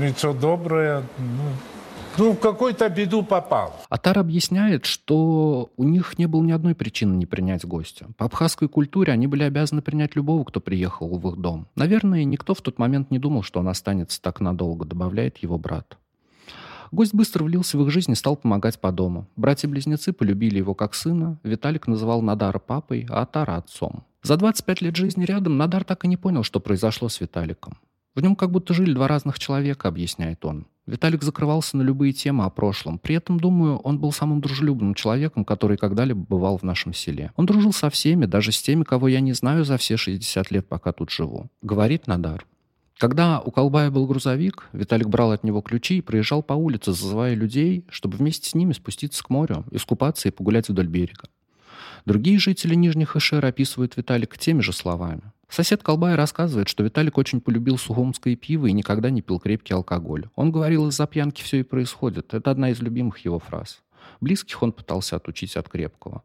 лицо 0.00 0.32
доброе, 0.32 1.02
ну, 1.18 1.75
ну, 2.18 2.32
в 2.32 2.38
какую-то 2.38 2.88
беду 2.88 3.22
попал. 3.22 3.74
Атар 3.88 4.18
объясняет, 4.18 4.84
что 4.84 5.70
у 5.76 5.84
них 5.84 6.18
не 6.18 6.26
было 6.26 6.42
ни 6.42 6.52
одной 6.52 6.74
причины 6.74 7.16
не 7.16 7.26
принять 7.26 7.64
гостя. 7.64 8.06
По 8.16 8.26
абхазской 8.26 8.68
культуре 8.68 9.12
они 9.12 9.26
были 9.26 9.42
обязаны 9.42 9.82
принять 9.82 10.16
любого, 10.16 10.44
кто 10.44 10.60
приехал 10.60 11.08
в 11.18 11.28
их 11.28 11.36
дом. 11.36 11.68
Наверное, 11.76 12.24
никто 12.24 12.54
в 12.54 12.60
тот 12.60 12.78
момент 12.78 13.10
не 13.10 13.18
думал, 13.18 13.42
что 13.42 13.60
он 13.60 13.68
останется 13.68 14.20
так 14.20 14.40
надолго, 14.40 14.84
добавляет 14.84 15.38
его 15.38 15.58
брат. 15.58 15.98
Гость 16.92 17.14
быстро 17.14 17.44
влился 17.44 17.76
в 17.78 17.82
их 17.82 17.90
жизнь 17.90 18.12
и 18.12 18.14
стал 18.14 18.36
помогать 18.36 18.80
по 18.80 18.92
дому. 18.92 19.26
Братья-близнецы 19.36 20.12
полюбили 20.12 20.58
его 20.58 20.74
как 20.74 20.94
сына, 20.94 21.38
Виталик 21.42 21.86
называл 21.86 22.22
Надара 22.22 22.58
папой, 22.58 23.06
а 23.10 23.22
Атара 23.22 23.56
отцом. 23.56 24.04
За 24.22 24.36
25 24.36 24.82
лет 24.82 24.96
жизни 24.96 25.24
рядом 25.24 25.56
Надар 25.56 25.84
так 25.84 26.04
и 26.04 26.08
не 26.08 26.16
понял, 26.16 26.42
что 26.42 26.60
произошло 26.60 27.08
с 27.08 27.20
Виталиком. 27.20 27.78
В 28.16 28.22
нем 28.22 28.34
как 28.34 28.50
будто 28.50 28.72
жили 28.72 28.94
два 28.94 29.08
разных 29.08 29.38
человека, 29.38 29.88
объясняет 29.88 30.42
он. 30.46 30.66
Виталик 30.86 31.22
закрывался 31.22 31.76
на 31.76 31.82
любые 31.82 32.14
темы 32.14 32.44
о 32.44 32.50
прошлом. 32.50 32.98
При 32.98 33.14
этом, 33.14 33.38
думаю, 33.38 33.76
он 33.78 33.98
был 33.98 34.10
самым 34.10 34.40
дружелюбным 34.40 34.94
человеком, 34.94 35.44
который 35.44 35.76
когда-либо 35.76 36.20
бывал 36.20 36.56
в 36.56 36.62
нашем 36.62 36.94
селе. 36.94 37.32
Он 37.36 37.44
дружил 37.44 37.74
со 37.74 37.90
всеми, 37.90 38.24
даже 38.24 38.52
с 38.52 38.62
теми, 38.62 38.84
кого 38.84 39.08
я 39.08 39.20
не 39.20 39.34
знаю 39.34 39.66
за 39.66 39.76
все 39.76 39.98
60 39.98 40.50
лет, 40.50 40.66
пока 40.66 40.92
тут 40.92 41.10
живу. 41.10 41.50
Говорит 41.60 42.06
Надар. 42.06 42.46
Когда 42.96 43.40
у 43.40 43.50
Колбая 43.50 43.90
был 43.90 44.06
грузовик, 44.06 44.70
Виталик 44.72 45.08
брал 45.08 45.32
от 45.32 45.44
него 45.44 45.60
ключи 45.60 45.98
и 45.98 46.00
проезжал 46.00 46.42
по 46.42 46.54
улице, 46.54 46.92
зазывая 46.92 47.34
людей, 47.34 47.84
чтобы 47.90 48.16
вместе 48.16 48.48
с 48.48 48.54
ними 48.54 48.72
спуститься 48.72 49.22
к 49.22 49.28
морю, 49.28 49.66
искупаться 49.72 50.28
и 50.28 50.30
погулять 50.30 50.70
вдоль 50.70 50.86
берега. 50.86 51.28
Другие 52.06 52.38
жители 52.38 52.74
Нижних 52.74 53.14
Эшер 53.14 53.44
описывают 53.44 53.98
Виталика 53.98 54.38
теми 54.38 54.62
же 54.62 54.72
словами. 54.72 55.32
Сосед 55.48 55.82
Колбай 55.82 56.16
рассказывает, 56.16 56.68
что 56.68 56.82
Виталик 56.82 57.18
очень 57.18 57.40
полюбил 57.40 57.78
сухомское 57.78 58.36
пиво 58.36 58.66
и 58.66 58.72
никогда 58.72 59.10
не 59.10 59.22
пил 59.22 59.38
крепкий 59.38 59.74
алкоголь. 59.74 60.26
Он 60.34 60.50
говорил, 60.50 60.88
из-за 60.88 61.06
пьянки 61.06 61.42
все 61.42 61.60
и 61.60 61.62
происходит. 61.62 62.34
Это 62.34 62.50
одна 62.50 62.70
из 62.70 62.80
любимых 62.80 63.18
его 63.18 63.38
фраз. 63.38 63.82
Близких 64.20 64.62
он 64.62 64.72
пытался 64.72 65.16
отучить 65.16 65.56
от 65.56 65.68
крепкого. 65.68 66.22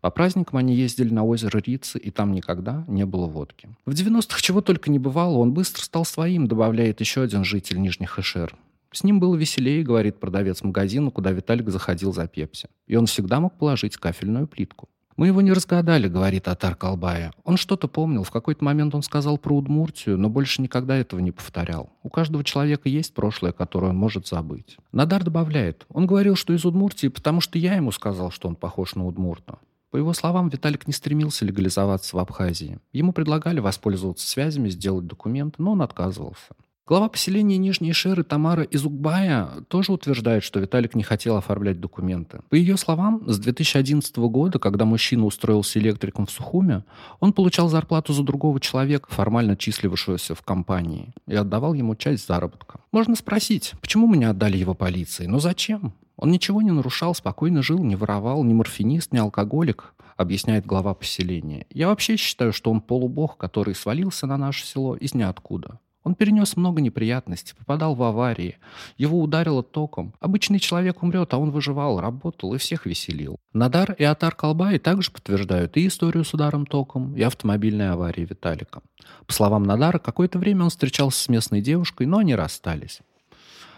По 0.00 0.10
праздникам 0.10 0.58
они 0.58 0.74
ездили 0.74 1.14
на 1.14 1.24
озеро 1.24 1.58
Рицы, 1.64 1.96
и 1.96 2.10
там 2.10 2.32
никогда 2.32 2.84
не 2.88 3.06
было 3.06 3.26
водки. 3.26 3.68
В 3.86 3.92
90-х 3.92 4.40
чего 4.40 4.60
только 4.60 4.90
не 4.90 4.98
бывало, 4.98 5.38
он 5.38 5.52
быстро 5.52 5.82
стал 5.82 6.04
своим, 6.04 6.48
добавляет 6.48 7.00
еще 7.00 7.22
один 7.22 7.44
житель 7.44 7.80
Нижних 7.80 8.18
Эшер. 8.18 8.56
С 8.90 9.04
ним 9.04 9.20
было 9.20 9.36
веселее, 9.36 9.84
говорит 9.84 10.18
продавец 10.18 10.62
магазина, 10.62 11.10
куда 11.10 11.30
Виталик 11.30 11.70
заходил 11.70 12.12
за 12.12 12.26
пепси. 12.26 12.68
И 12.88 12.96
он 12.96 13.06
всегда 13.06 13.38
мог 13.38 13.56
положить 13.56 13.96
кафельную 13.96 14.48
плитку. 14.48 14.88
«Мы 15.16 15.28
его 15.28 15.40
не 15.40 15.52
разгадали»,— 15.52 16.08
говорит 16.08 16.48
Атар 16.48 16.74
Колбая. 16.74 17.32
«Он 17.44 17.56
что-то 17.56 17.88
помнил. 17.88 18.24
В 18.24 18.30
какой-то 18.30 18.64
момент 18.64 18.94
он 18.94 19.02
сказал 19.02 19.38
про 19.38 19.56
Удмуртию, 19.56 20.18
но 20.18 20.28
больше 20.28 20.62
никогда 20.62 20.96
этого 20.96 21.20
не 21.20 21.30
повторял. 21.30 21.90
У 22.02 22.08
каждого 22.08 22.44
человека 22.44 22.88
есть 22.88 23.14
прошлое, 23.14 23.52
которое 23.52 23.88
он 23.88 23.96
может 23.96 24.26
забыть». 24.26 24.78
Надар 24.92 25.22
добавляет. 25.24 25.86
«Он 25.88 26.06
говорил, 26.06 26.36
что 26.36 26.52
из 26.52 26.64
Удмуртии, 26.64 27.08
потому 27.08 27.40
что 27.40 27.58
я 27.58 27.74
ему 27.74 27.92
сказал, 27.92 28.30
что 28.30 28.48
он 28.48 28.56
похож 28.56 28.94
на 28.94 29.06
Удмурта». 29.06 29.58
По 29.90 29.98
его 29.98 30.14
словам, 30.14 30.48
Виталик 30.48 30.86
не 30.86 30.94
стремился 30.94 31.44
легализоваться 31.44 32.16
в 32.16 32.18
Абхазии. 32.18 32.78
Ему 32.92 33.12
предлагали 33.12 33.60
воспользоваться 33.60 34.26
связями, 34.26 34.70
сделать 34.70 35.06
документы, 35.06 35.62
но 35.62 35.72
он 35.72 35.82
отказывался. 35.82 36.54
Глава 36.92 37.08
поселения 37.08 37.56
Нижней 37.56 37.94
Шеры 37.94 38.22
Тамара 38.22 38.64
Изукбая 38.64 39.48
тоже 39.68 39.92
утверждает, 39.92 40.44
что 40.44 40.60
Виталик 40.60 40.94
не 40.94 41.02
хотел 41.02 41.38
оформлять 41.38 41.80
документы. 41.80 42.40
По 42.50 42.54
ее 42.54 42.76
словам, 42.76 43.22
с 43.26 43.38
2011 43.38 44.14
года, 44.18 44.58
когда 44.58 44.84
мужчина 44.84 45.24
устроился 45.24 45.78
электриком 45.78 46.26
в 46.26 46.30
Сухуме, 46.30 46.84
он 47.18 47.32
получал 47.32 47.70
зарплату 47.70 48.12
за 48.12 48.22
другого 48.22 48.60
человека, 48.60 49.06
формально 49.08 49.56
числившегося 49.56 50.34
в 50.34 50.42
компании, 50.42 51.14
и 51.26 51.34
отдавал 51.34 51.72
ему 51.72 51.96
часть 51.96 52.26
заработка. 52.26 52.80
Можно 52.92 53.16
спросить, 53.16 53.72
почему 53.80 54.06
мы 54.06 54.18
не 54.18 54.26
отдали 54.26 54.58
его 54.58 54.74
полиции? 54.74 55.24
Но 55.24 55.38
зачем? 55.38 55.94
Он 56.18 56.30
ничего 56.30 56.60
не 56.60 56.72
нарушал, 56.72 57.14
спокойно 57.14 57.62
жил, 57.62 57.78
не 57.78 57.96
воровал, 57.96 58.44
ни 58.44 58.52
морфинист, 58.52 59.14
ни 59.14 59.18
алкоголик, 59.18 59.94
объясняет 60.18 60.66
глава 60.66 60.92
поселения. 60.92 61.64
Я 61.70 61.88
вообще 61.88 62.18
считаю, 62.18 62.52
что 62.52 62.70
он 62.70 62.82
полубог, 62.82 63.38
который 63.38 63.74
свалился 63.74 64.26
на 64.26 64.36
наше 64.36 64.66
село 64.66 64.94
из 64.94 65.14
ниоткуда. 65.14 65.78
Он 66.04 66.14
перенес 66.16 66.56
много 66.56 66.80
неприятностей, 66.80 67.54
попадал 67.56 67.94
в 67.94 68.02
аварии, 68.02 68.58
его 68.96 69.20
ударило 69.20 69.62
током. 69.62 70.14
Обычный 70.20 70.58
человек 70.58 71.02
умрет, 71.02 71.32
а 71.32 71.38
он 71.38 71.50
выживал, 71.50 72.00
работал 72.00 72.54
и 72.54 72.58
всех 72.58 72.86
веселил. 72.86 73.38
Надар 73.52 73.92
и 73.92 74.02
Атар 74.02 74.34
Колбай 74.34 74.78
также 74.78 75.12
подтверждают 75.12 75.76
и 75.76 75.86
историю 75.86 76.24
с 76.24 76.34
ударом 76.34 76.66
током, 76.66 77.14
и 77.16 77.22
автомобильной 77.22 77.90
аварии 77.90 78.26
Виталика. 78.28 78.82
По 79.26 79.32
словам 79.32 79.62
Надара, 79.62 79.98
какое-то 79.98 80.38
время 80.38 80.64
он 80.64 80.70
встречался 80.70 81.22
с 81.22 81.28
местной 81.28 81.60
девушкой, 81.60 82.06
но 82.06 82.18
они 82.18 82.34
расстались. 82.34 83.00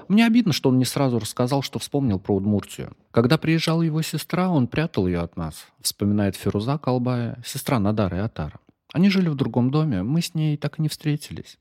Мне 0.09 0.27
обидно, 0.27 0.53
что 0.53 0.69
он 0.69 0.79
не 0.79 0.85
сразу 0.85 1.19
рассказал, 1.19 1.63
что 1.63 1.79
вспомнил 1.79 2.19
про 2.19 2.35
Удмуртию. 2.35 2.93
Когда 3.11 3.39
приезжала 3.39 3.83
его 3.83 4.03
сестра, 4.03 4.51
он 4.51 4.67
прятал 4.67 5.07
ее 5.07 5.21
от 5.21 5.37
нас, 5.37 5.67
вспоминает 5.81 6.37
Фируза 6.37 6.79
Колбая, 6.79 7.43
сестра 7.45 7.79
Надара 7.79 8.19
и 8.19 8.21
Атара. 8.21 8.61
Они 8.93 9.11
жили 9.11 9.29
в 9.29 9.35
другом 9.35 9.71
доме, 9.71 10.03
мы 10.03 10.21
с 10.21 10.35
ней 10.35 10.57
так 10.57 10.79
и 10.79 10.83
не 10.83 10.89
встретились. 10.89 11.59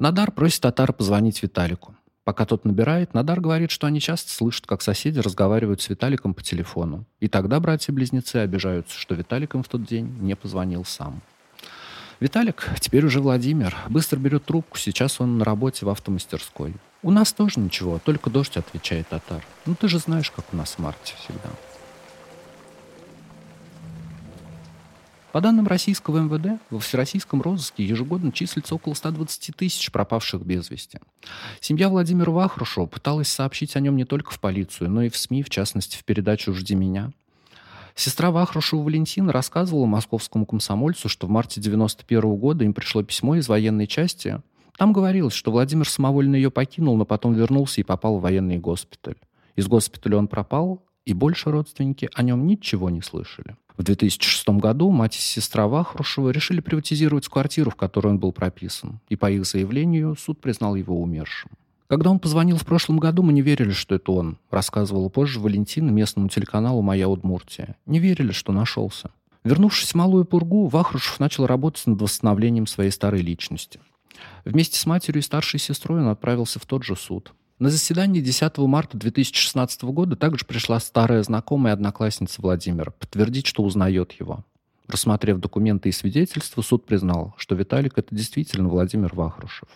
Надар 0.00 0.30
просит 0.30 0.60
Татара 0.60 0.92
позвонить 0.92 1.42
Виталику. 1.42 1.96
Пока 2.22 2.46
тот 2.46 2.64
набирает, 2.64 3.14
Надар 3.14 3.40
говорит, 3.40 3.72
что 3.72 3.88
они 3.88 4.00
часто 4.00 4.30
слышат, 4.30 4.64
как 4.64 4.80
соседи 4.80 5.18
разговаривают 5.18 5.82
с 5.82 5.88
Виталиком 5.88 6.34
по 6.34 6.42
телефону. 6.42 7.04
И 7.18 7.26
тогда 7.26 7.58
братья-близнецы 7.58 8.36
обижаются, 8.36 8.96
что 8.96 9.16
Виталик 9.16 9.56
им 9.56 9.64
в 9.64 9.68
тот 9.68 9.82
день 9.82 10.06
не 10.20 10.36
позвонил 10.36 10.84
сам. 10.84 11.20
Виталик, 12.20 12.68
теперь 12.80 13.04
уже 13.06 13.20
Владимир, 13.20 13.74
быстро 13.88 14.18
берет 14.18 14.44
трубку, 14.44 14.78
сейчас 14.78 15.20
он 15.20 15.38
на 15.38 15.44
работе 15.44 15.84
в 15.84 15.88
автомастерской. 15.88 16.76
«У 17.02 17.10
нас 17.10 17.32
тоже 17.32 17.58
ничего, 17.58 17.98
только 17.98 18.30
дождь»,— 18.30 18.56
отвечает 18.56 19.08
Татар. 19.08 19.44
«Ну 19.66 19.74
ты 19.74 19.88
же 19.88 19.98
знаешь, 19.98 20.30
как 20.30 20.44
у 20.52 20.56
нас 20.56 20.74
в 20.74 20.78
марте 20.78 21.14
всегда». 21.18 21.50
По 25.32 25.42
данным 25.42 25.66
российского 25.66 26.20
МВД, 26.20 26.58
во 26.70 26.78
всероссийском 26.78 27.42
розыске 27.42 27.84
ежегодно 27.84 28.32
числится 28.32 28.74
около 28.74 28.94
120 28.94 29.54
тысяч 29.54 29.92
пропавших 29.92 30.40
без 30.40 30.70
вести. 30.70 31.00
Семья 31.60 31.90
Владимира 31.90 32.30
Вахрушева 32.30 32.86
пыталась 32.86 33.28
сообщить 33.28 33.76
о 33.76 33.80
нем 33.80 33.96
не 33.96 34.06
только 34.06 34.30
в 34.30 34.40
полицию, 34.40 34.90
но 34.90 35.02
и 35.02 35.10
в 35.10 35.18
СМИ, 35.18 35.42
в 35.42 35.50
частности, 35.50 35.96
в 35.96 36.04
передачу 36.04 36.54
«Жди 36.54 36.74
меня». 36.74 37.12
Сестра 37.94 38.30
Вахрушева 38.30 38.80
Валентина 38.80 39.30
рассказывала 39.32 39.84
московскому 39.84 40.46
комсомольцу, 40.46 41.08
что 41.10 41.26
в 41.26 41.30
марте 41.30 41.60
91 41.60 42.36
года 42.36 42.64
им 42.64 42.72
пришло 42.72 43.02
письмо 43.02 43.36
из 43.36 43.48
военной 43.48 43.86
части. 43.86 44.40
Там 44.78 44.92
говорилось, 44.92 45.34
что 45.34 45.50
Владимир 45.50 45.88
самовольно 45.88 46.36
ее 46.36 46.50
покинул, 46.50 46.96
но 46.96 47.04
потом 47.04 47.34
вернулся 47.34 47.80
и 47.80 47.84
попал 47.84 48.18
в 48.18 48.22
военный 48.22 48.58
госпиталь. 48.58 49.16
Из 49.56 49.66
госпиталя 49.66 50.16
он 50.16 50.28
пропал, 50.28 50.80
и 51.04 51.12
больше 51.12 51.50
родственники 51.50 52.08
о 52.14 52.22
нем 52.22 52.46
ничего 52.46 52.88
не 52.88 53.02
слышали. 53.02 53.56
В 53.78 53.84
2006 53.84 54.48
году 54.48 54.90
мать 54.90 55.16
и 55.16 55.20
сестра 55.20 55.68
Вахрушева 55.68 56.30
решили 56.30 56.60
приватизировать 56.60 57.28
квартиру, 57.28 57.70
в 57.70 57.76
которой 57.76 58.08
он 58.08 58.18
был 58.18 58.32
прописан, 58.32 58.98
и 59.08 59.14
по 59.14 59.30
их 59.30 59.46
заявлению 59.46 60.16
суд 60.16 60.40
признал 60.40 60.74
его 60.74 61.00
умершим. 61.00 61.52
Когда 61.86 62.10
он 62.10 62.18
позвонил 62.18 62.56
в 62.56 62.66
прошлом 62.66 62.98
году, 62.98 63.22
мы 63.22 63.32
не 63.32 63.40
верили, 63.40 63.70
что 63.70 63.94
это 63.94 64.10
он, 64.10 64.36
рассказывала 64.50 65.08
позже 65.08 65.38
Валентина 65.38 65.90
местному 65.90 66.28
телеканалу 66.28 66.82
«Моя 66.82 67.08
Удмуртия». 67.08 67.76
Не 67.86 68.00
верили, 68.00 68.32
что 68.32 68.52
нашелся. 68.52 69.12
Вернувшись 69.44 69.92
в 69.92 69.94
Малую 69.94 70.24
Пургу, 70.24 70.66
Вахрушев 70.66 71.20
начал 71.20 71.46
работать 71.46 71.86
над 71.86 72.02
восстановлением 72.02 72.66
своей 72.66 72.90
старой 72.90 73.22
личности. 73.22 73.80
Вместе 74.44 74.76
с 74.76 74.86
матерью 74.86 75.20
и 75.20 75.24
старшей 75.24 75.60
сестрой 75.60 76.00
он 76.00 76.08
отправился 76.08 76.58
в 76.58 76.66
тот 76.66 76.82
же 76.82 76.96
суд. 76.96 77.32
На 77.58 77.70
заседании 77.70 78.20
10 78.20 78.56
марта 78.58 78.96
2016 78.96 79.82
года 79.82 80.14
также 80.14 80.44
пришла 80.44 80.78
старая 80.78 81.24
знакомая 81.24 81.72
одноклассница 81.72 82.40
Владимира 82.40 82.92
подтвердить, 82.92 83.48
что 83.48 83.64
узнает 83.64 84.12
его. 84.12 84.44
Рассмотрев 84.86 85.40
документы 85.40 85.88
и 85.88 85.92
свидетельства, 85.92 86.62
суд 86.62 86.86
признал, 86.86 87.34
что 87.36 87.56
Виталик– 87.56 87.94
это 87.98 88.14
действительно 88.14 88.68
Владимир 88.68 89.12
Вахрушев. 89.12 89.68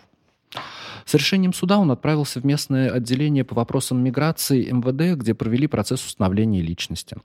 С 1.05 1.13
решением 1.13 1.51
суда 1.51 1.77
он 1.77 1.91
отправился 1.91 2.39
в 2.39 2.45
местное 2.45 2.89
отделение 2.89 3.43
по 3.43 3.53
вопросам 3.53 4.01
миграции 4.01 4.71
МВД, 4.71 5.19
где 5.19 5.33
провели 5.33 5.67
процесс 5.67 6.05
установления 6.05 6.61
личности. 6.61 7.17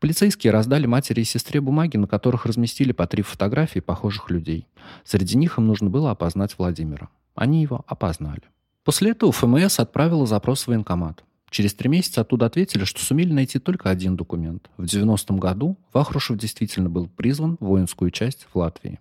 Полицейские 0.00 0.54
раздали 0.54 0.86
матери 0.86 1.20
и 1.20 1.24
сестре 1.24 1.60
бумаги, 1.60 1.98
на 1.98 2.06
которых 2.06 2.46
разместили 2.46 2.92
по 2.92 3.06
три 3.06 3.22
фотографии 3.22 3.80
похожих 3.80 4.30
людей. 4.30 4.66
Среди 5.04 5.36
них 5.36 5.58
им 5.58 5.66
нужно 5.66 5.90
было 5.90 6.12
опознать 6.12 6.54
Владимира. 6.56 7.10
Они 7.34 7.60
его 7.60 7.84
опознали. 7.86 8.42
После 8.88 9.10
этого 9.10 9.32
ФМС 9.32 9.80
отправила 9.80 10.24
запрос 10.24 10.62
в 10.62 10.68
военкомат. 10.68 11.22
Через 11.50 11.74
три 11.74 11.90
месяца 11.90 12.22
оттуда 12.22 12.46
ответили, 12.46 12.84
что 12.84 13.04
сумели 13.04 13.30
найти 13.34 13.58
только 13.58 13.90
один 13.90 14.16
документ. 14.16 14.70
В 14.78 14.84
90-м 14.84 15.36
году 15.38 15.76
Вахрушев 15.92 16.38
действительно 16.38 16.88
был 16.88 17.06
призван 17.06 17.58
в 17.60 17.66
воинскую 17.66 18.10
часть 18.10 18.46
в 18.50 18.56
Латвии. 18.56 18.98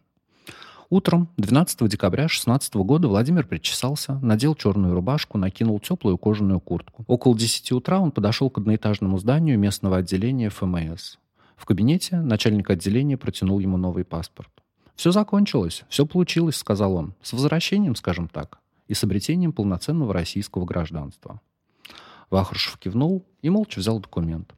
Утром 0.90 1.30
12 1.38 1.88
декабря 1.88 2.28
16 2.28 2.76
года 2.76 3.08
Владимир 3.08 3.48
причесался, 3.48 4.20
надел 4.22 4.56
черную 4.56 4.94
рубашку, 4.94 5.38
накинул 5.38 5.80
теплую 5.80 6.18
кожаную 6.18 6.60
куртку. 6.60 7.06
Около 7.08 7.38
10 7.38 7.72
утра 7.72 8.02
он 8.02 8.12
подошел 8.12 8.50
к 8.50 8.58
одноэтажному 8.58 9.18
зданию 9.20 9.58
местного 9.58 9.96
отделения 9.96 10.50
ФМС. 10.50 11.16
В 11.56 11.64
кабинете 11.64 12.18
начальник 12.18 12.70
отделения 12.70 13.16
протянул 13.16 13.60
ему 13.60 13.78
новый 13.78 14.04
паспорт. 14.04 14.50
«Все 14.98 15.12
закончилось, 15.14 15.86
все 15.88 16.06
получилось»,— 16.06 16.56
сказал 16.58 16.94
он. 16.96 17.14
«С 17.22 17.32
возвращением, 17.32 17.96
скажем 17.96 18.28
так, 18.28 18.60
и 18.88 18.94
с 18.94 19.04
обретением 19.04 19.54
полноценного 19.54 20.14
российского 20.14 20.66
гражданства». 20.66 21.42
Вахрушев 22.30 22.78
кивнул 22.78 23.26
и 23.42 23.50
молча 23.50 23.80
взял 23.80 24.00
документ. 24.00 24.54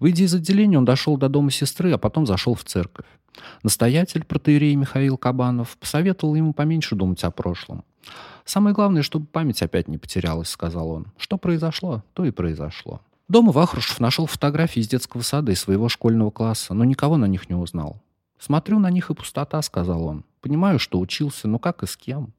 Выйдя 0.00 0.24
из 0.24 0.34
отделения, 0.34 0.78
он 0.78 0.84
дошел 0.84 1.16
до 1.16 1.28
дома 1.28 1.50
сестры, 1.50 1.92
а 1.92 1.98
потом 1.98 2.26
зашел 2.26 2.54
в 2.54 2.64
церковь. 2.64 3.06
Настоятель 3.62 4.24
протеерей 4.24 4.74
Михаил 4.74 5.16
Кабанов 5.16 5.76
посоветовал 5.78 6.34
ему 6.34 6.52
поменьше 6.52 6.96
думать 6.96 7.22
о 7.24 7.30
прошлом. 7.30 7.84
«Самое 8.44 8.74
главное, 8.74 9.02
чтобы 9.02 9.26
память 9.26 9.62
опять 9.62 9.88
не 9.88 9.98
потерялась»,— 9.98 10.48
сказал 10.50 10.90
он. 10.90 11.06
«Что 11.16 11.38
произошло, 11.38 12.02
то 12.12 12.24
и 12.24 12.32
произошло». 12.32 13.00
Дома 13.28 13.52
Вахрушев 13.52 14.00
нашел 14.00 14.26
фотографии 14.26 14.80
из 14.80 14.88
детского 14.88 15.22
сада 15.22 15.52
и 15.52 15.54
своего 15.54 15.88
школьного 15.88 16.30
класса, 16.30 16.74
но 16.74 16.84
никого 16.84 17.16
на 17.16 17.26
них 17.26 17.48
не 17.48 17.54
узнал. 17.54 18.02
«Смотрю 18.38 18.80
на 18.80 18.90
них 18.90 19.10
и 19.10 19.14
пустота»,— 19.14 19.62
сказал 19.62 20.04
он. 20.04 20.24
«Понимаю, 20.40 20.80
что 20.80 20.98
учился, 20.98 21.46
но 21.46 21.60
как 21.60 21.84
и 21.84 21.86
с 21.86 21.96
кем?» 21.96 22.34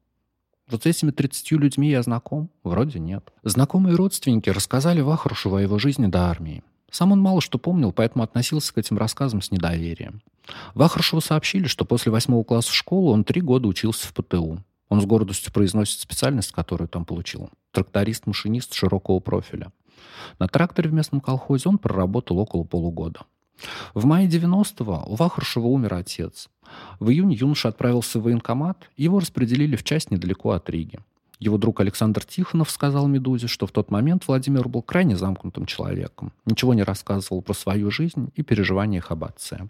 Вот 0.70 0.84
с 0.84 0.86
этими 0.86 1.10
30 1.10 1.52
людьми 1.52 1.90
я 1.90 2.02
знаком? 2.02 2.50
Вроде 2.62 2.98
нет. 2.98 3.32
Знакомые 3.42 3.96
родственники 3.96 4.48
рассказали 4.48 5.00
Вахрушеву 5.00 5.56
о 5.56 5.62
его 5.62 5.78
жизни 5.78 6.06
до 6.06 6.26
армии. 6.26 6.62
Сам 6.90 7.12
он 7.12 7.20
мало 7.20 7.40
что 7.40 7.58
помнил, 7.58 7.92
поэтому 7.92 8.24
относился 8.24 8.72
к 8.72 8.78
этим 8.78 8.96
рассказам 8.96 9.42
с 9.42 9.50
недоверием. 9.50 10.22
Вахрушеву 10.74 11.20
сообщили, 11.20 11.66
что 11.66 11.84
после 11.84 12.12
восьмого 12.12 12.44
класса 12.44 12.72
школы 12.72 13.10
он 13.10 13.24
три 13.24 13.40
года 13.40 13.68
учился 13.68 14.06
в 14.06 14.14
ПТУ. 14.14 14.62
Он 14.88 15.00
с 15.00 15.04
гордостью 15.04 15.52
произносит 15.52 16.00
специальность, 16.00 16.52
которую 16.52 16.88
там 16.88 17.04
получил. 17.04 17.50
Тракторист-машинист 17.72 18.74
широкого 18.74 19.18
профиля. 19.18 19.72
На 20.38 20.48
тракторе 20.48 20.88
в 20.88 20.92
местном 20.92 21.20
колхозе 21.20 21.68
он 21.68 21.78
проработал 21.78 22.38
около 22.38 22.64
полугода. 22.64 23.20
В 23.94 24.04
мае 24.04 24.28
90-го 24.28 25.04
у 25.06 25.14
Вахрушева 25.14 25.66
умер 25.66 25.94
отец. 25.94 26.48
В 27.00 27.10
июне 27.10 27.36
юноша 27.36 27.68
отправился 27.68 28.18
в 28.18 28.22
военкомат, 28.22 28.90
его 28.96 29.20
распределили 29.20 29.76
в 29.76 29.84
часть 29.84 30.10
недалеко 30.10 30.50
от 30.52 30.68
Риги. 30.70 30.98
Его 31.40 31.58
друг 31.58 31.80
Александр 31.80 32.24
Тихонов 32.24 32.70
сказал 32.70 33.06
«Медузе», 33.06 33.48
что 33.48 33.66
в 33.66 33.72
тот 33.72 33.90
момент 33.90 34.26
Владимир 34.26 34.68
был 34.68 34.82
крайне 34.82 35.16
замкнутым 35.16 35.66
человеком, 35.66 36.32
ничего 36.46 36.74
не 36.74 36.82
рассказывал 36.82 37.42
про 37.42 37.54
свою 37.54 37.90
жизнь 37.90 38.30
и 38.34 38.42
переживания 38.42 39.02
об 39.08 39.24
отце. 39.24 39.68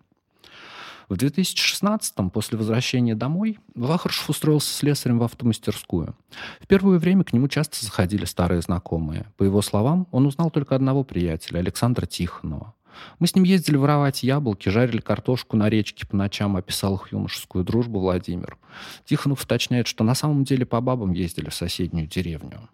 В 1.08 1.14
2016-м, 1.14 2.30
после 2.30 2.56
возвращения 2.56 3.14
домой, 3.14 3.58
Вахаршев 3.74 4.30
устроился 4.30 4.72
слесарем 4.72 5.18
в 5.18 5.22
автомастерскую. 5.22 6.16
В 6.60 6.66
первое 6.66 6.98
время 6.98 7.24
к 7.24 7.32
нему 7.32 7.48
часто 7.48 7.84
заходили 7.84 8.24
старые 8.24 8.62
знакомые. 8.62 9.26
По 9.36 9.44
его 9.44 9.60
словам, 9.60 10.06
он 10.12 10.26
узнал 10.26 10.50
только 10.50 10.74
одного 10.74 11.04
приятеля, 11.04 11.58
Александра 11.58 12.06
Тихонова. 12.06 12.74
Мы 13.18 13.26
с 13.26 13.34
ним 13.34 13.44
ездили 13.44 13.76
воровать 13.76 14.22
яблоки, 14.22 14.68
жарили 14.68 15.00
картошку 15.00 15.56
на 15.56 15.68
речке 15.68 16.06
по 16.06 16.16
ночам, 16.16 16.56
описал 16.56 16.96
их 16.96 17.12
юношескую 17.12 17.64
дружбу 17.64 18.00
Владимир. 18.00 18.58
Тихонов 19.04 19.44
уточняет, 19.44 19.86
что 19.86 20.04
на 20.04 20.14
самом 20.14 20.44
деле 20.44 20.66
по 20.66 20.80
бабам 20.80 21.12
ездили 21.12 21.50
в 21.50 21.54
соседнюю 21.54 22.06
деревню. 22.06 22.68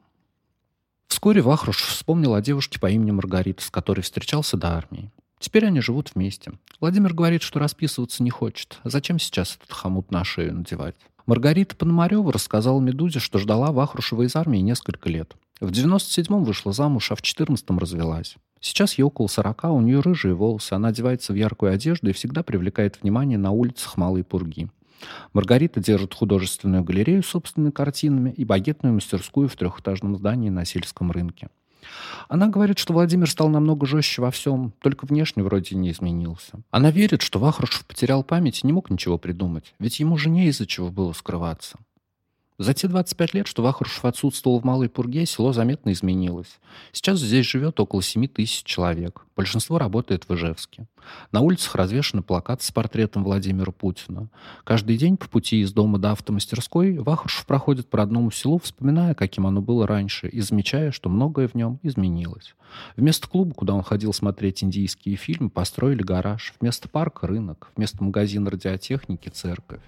Вскоре 1.07 1.43
Вахруш 1.43 1.83
вспомнил 1.83 2.35
о 2.35 2.41
девушке 2.41 2.79
по 2.79 2.91
имени 2.91 3.11
Маргарита, 3.11 3.63
с 3.63 3.71
которой 3.71 4.01
встречался 4.01 4.57
до 4.57 4.77
армии. 4.77 5.11
Теперь 5.41 5.67
они 5.67 5.81
живут 5.81 6.13
вместе. 6.15 6.53
Владимир 6.81 7.15
говорит, 7.15 7.43
что 7.43 7.59
расписываться 7.59 8.23
не 8.23 8.31
хочет. 8.31 8.79
Зачем 8.85 9.19
сейчас 9.19 9.57
этот 9.57 9.73
хомут 9.73 10.11
на 10.11 10.23
шею 10.23 10.55
надевать? 10.55 10.97
Маргарита 11.27 11.75
Пономарева 11.77 12.33
рассказала 12.33 12.81
Медузе, 12.81 13.21
что 13.21 13.39
ждала 13.39 13.73
Вахрушева 13.73 14.23
из 14.23 14.37
армии 14.37 14.59
несколько 14.59 15.09
лет. 15.09 15.35
В 15.61 15.71
97-м 15.71 16.45
вышла 16.45 16.73
замуж, 16.73 17.11
а 17.11 17.15
в 17.15 17.23
14-м 17.23 17.79
развелась. 17.79 18.37
Сейчас 18.61 18.99
ей 18.99 19.05
около 19.05 19.27
40, 19.27 19.65
у 19.65 19.81
нее 19.81 20.01
рыжие 20.01 20.35
волосы, 20.35 20.75
она 20.75 20.89
одевается 20.89 21.33
в 21.33 21.37
яркую 21.37 21.73
одежду 21.73 22.11
и 22.11 22.13
всегда 22.13 22.43
привлекает 22.43 23.01
внимание 23.01 23.39
на 23.39 23.51
улицах 23.53 23.97
Малой 23.97 24.23
Пурги. 24.23 24.69
Маргарита 25.33 25.81
держит 25.81 26.15
художественную 26.15 26.85
галерею 26.85 27.23
с 27.23 27.29
собственными 27.29 27.71
картинами 27.71 28.31
и 28.31 28.45
багетную 28.45 28.95
мастерскую 28.95 29.49
в 29.49 29.57
трехэтажном 29.57 30.17
здании 30.17 30.51
на 30.51 30.67
сельском 30.67 31.11
рынке. 31.11 31.49
Она 32.29 32.49
говорит, 32.49 32.79
что 32.79 32.93
Владимир 32.93 33.29
стал 33.31 33.49
намного 33.49 33.87
жестче 33.87 34.21
во 34.21 34.31
всем, 34.31 34.73
только 34.81 35.07
внешне 35.07 35.43
вроде 35.43 35.77
не 35.77 35.91
изменился. 35.91 36.61
Она 36.71 36.91
верит, 36.91 37.23
что 37.23 37.39
Вахрушев 37.39 37.87
потерял 37.87 38.23
память 38.23 38.63
и 38.63 38.67
не 38.67 38.73
мог 38.75 38.91
ничего 38.91 39.17
придумать, 39.17 39.75
ведь 39.79 40.01
ему 40.01 40.19
же 40.19 40.29
не 40.29 40.49
из-за 40.49 40.67
чего 40.67 40.91
было 40.91 41.13
скрываться. 41.13 41.79
За 42.61 42.75
те 42.75 42.89
25 42.89 43.33
лет, 43.33 43.47
что 43.47 43.63
Вахрушев 43.63 44.05
отсутствовал 44.05 44.61
в 44.61 44.65
Малой 44.65 44.91
Пурге, 44.91 45.25
село 45.25 45.55
заметно 45.55 45.93
изменилось. 45.93 46.61
Сейчас 46.93 47.19
здесь 47.19 47.47
живет 47.47 47.81
около 47.81 48.03
7 48.03 48.29
тысяч 48.29 48.65
человек. 48.65 49.25
Большинство 49.35 49.79
работает 49.79 50.29
в 50.29 50.35
Ижевске. 50.35 50.87
На 51.33 51.41
улицах 51.41 51.75
развешаны 51.75 52.23
плакаты 52.23 52.63
с 52.63 52.71
портретом 52.71 53.25
Владимира 53.25 53.73
Путина. 53.73 54.29
Каждый 54.63 54.99
день 54.99 55.17
по 55.17 55.27
пути 55.27 55.63
из 55.63 55.73
дома 55.73 55.99
до 55.99 56.11
автомастерской 56.13 56.99
Вахрушев 56.99 57.47
проходит 57.47 57.89
по 57.89 57.97
родному 57.97 58.31
селу, 58.31 58.59
вспоминая, 58.59 59.15
каким 59.15 59.47
оно 59.47 59.63
было 59.63 59.87
раньше, 59.87 60.29
и 60.29 60.43
замечая, 60.43 60.93
что 60.93 61.09
многое 61.09 61.49
в 61.49 61.55
нем 61.55 61.81
изменилось. 61.83 62.55
Вместо 62.95 63.27
клуба, 63.27 63.55
куда 63.55 63.73
он 63.73 63.83
ходил 63.83 64.13
смотреть 64.13 64.63
индийские 64.63 65.17
фильмы, 65.17 65.49
построили 65.49 66.03
гараж. 66.03 66.53
Вместо 66.61 66.91
парка– 66.91 67.27
рынок. 67.27 67.71
Вместо 67.75 68.05
магазина 68.05 68.51
радиотехники– 68.51 69.29
церковь. 69.31 69.81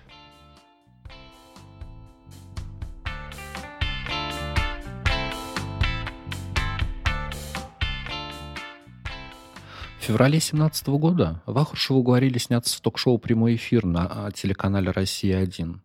В 10.03 10.05
феврале 10.05 10.41
2017 10.41 10.88
года 10.88 11.41
Вахрушеву 11.47 12.01
уговорили 12.01 12.37
сняться 12.37 12.77
в 12.77 12.81
ток-шоу 12.81 13.19
«Прямой 13.19 13.55
эфир» 13.55 13.87
на 13.87 14.09
а, 14.11 14.33
телеканале 14.33 14.91
«Россия-1». 14.91 15.77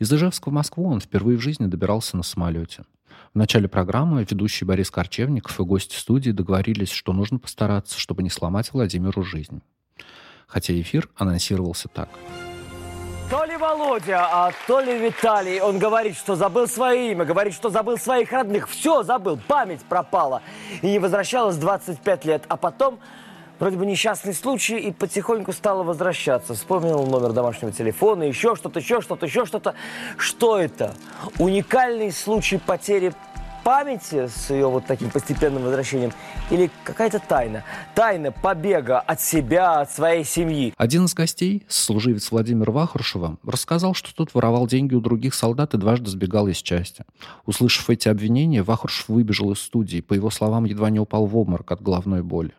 Из 0.00 0.12
Ижевска 0.12 0.48
в 0.48 0.52
Москву 0.52 0.90
он 0.90 1.00
впервые 1.00 1.38
в 1.38 1.40
жизни 1.40 1.66
добирался 1.66 2.16
на 2.16 2.24
самолете. 2.24 2.82
В 3.32 3.38
начале 3.38 3.68
программы 3.68 4.26
ведущий 4.28 4.64
Борис 4.64 4.90
Корчевников 4.90 5.60
и 5.60 5.62
гости 5.62 5.94
студии 5.94 6.32
договорились, 6.32 6.90
что 6.90 7.12
нужно 7.12 7.38
постараться, 7.38 7.96
чтобы 7.96 8.24
не 8.24 8.28
сломать 8.28 8.72
Владимиру 8.72 9.22
жизнь. 9.22 9.62
Хотя 10.48 10.74
эфир 10.80 11.08
анонсировался 11.14 11.86
так. 11.86 12.08
То 13.30 13.44
ли 13.44 13.56
Володя, 13.56 14.26
а 14.32 14.50
то 14.66 14.80
ли 14.80 14.98
Виталий. 14.98 15.60
Он 15.60 15.78
говорит, 15.78 16.16
что 16.16 16.34
забыл 16.34 16.66
свое 16.66 17.12
имя, 17.12 17.24
говорит, 17.24 17.54
что 17.54 17.70
забыл 17.70 17.98
своих 17.98 18.32
родных. 18.32 18.68
Все 18.68 19.04
забыл, 19.04 19.38
память 19.46 19.82
пропала. 19.82 20.42
И 20.82 20.88
не 20.88 20.98
возвращалась 20.98 21.56
25 21.56 22.24
лет. 22.24 22.42
А 22.48 22.56
потом 22.56 22.98
Вроде 23.60 23.76
бы 23.76 23.84
несчастный 23.84 24.32
случай 24.32 24.78
и 24.78 24.90
потихоньку 24.90 25.52
стала 25.52 25.82
возвращаться. 25.82 26.54
Вспомнил 26.54 27.06
номер 27.06 27.32
домашнего 27.32 27.70
телефона, 27.70 28.22
еще 28.22 28.56
что-то, 28.56 28.80
еще 28.80 29.02
что-то, 29.02 29.26
еще 29.26 29.44
что-то. 29.44 29.74
Что 30.16 30.58
это? 30.58 30.94
Уникальный 31.38 32.10
случай 32.10 32.56
потери 32.56 33.12
памяти 33.62 34.28
с 34.28 34.48
ее 34.48 34.66
вот 34.66 34.86
таким 34.86 35.10
постепенным 35.10 35.62
возвращением 35.62 36.12
или 36.48 36.70
какая-то 36.84 37.18
тайна? 37.18 37.62
Тайна 37.94 38.32
побега 38.32 38.98
от 38.98 39.20
себя, 39.20 39.80
от 39.80 39.90
своей 39.90 40.24
семьи. 40.24 40.72
Один 40.78 41.04
из 41.04 41.12
гостей, 41.12 41.66
служивец 41.68 42.30
Владимир 42.30 42.70
Вахрушева, 42.70 43.36
рассказал, 43.44 43.92
что 43.92 44.14
тот 44.14 44.32
воровал 44.32 44.66
деньги 44.68 44.94
у 44.94 45.02
других 45.02 45.34
солдат 45.34 45.74
и 45.74 45.76
дважды 45.76 46.08
сбегал 46.08 46.48
из 46.48 46.62
части. 46.62 47.04
Услышав 47.44 47.90
эти 47.90 48.08
обвинения, 48.08 48.62
Вахрушев 48.62 49.10
выбежал 49.10 49.52
из 49.52 49.58
студии. 49.58 50.00
По 50.00 50.14
его 50.14 50.30
словам, 50.30 50.64
едва 50.64 50.88
не 50.88 50.98
упал 50.98 51.26
в 51.26 51.36
обморок 51.36 51.70
от 51.72 51.82
головной 51.82 52.22
боли. 52.22 52.54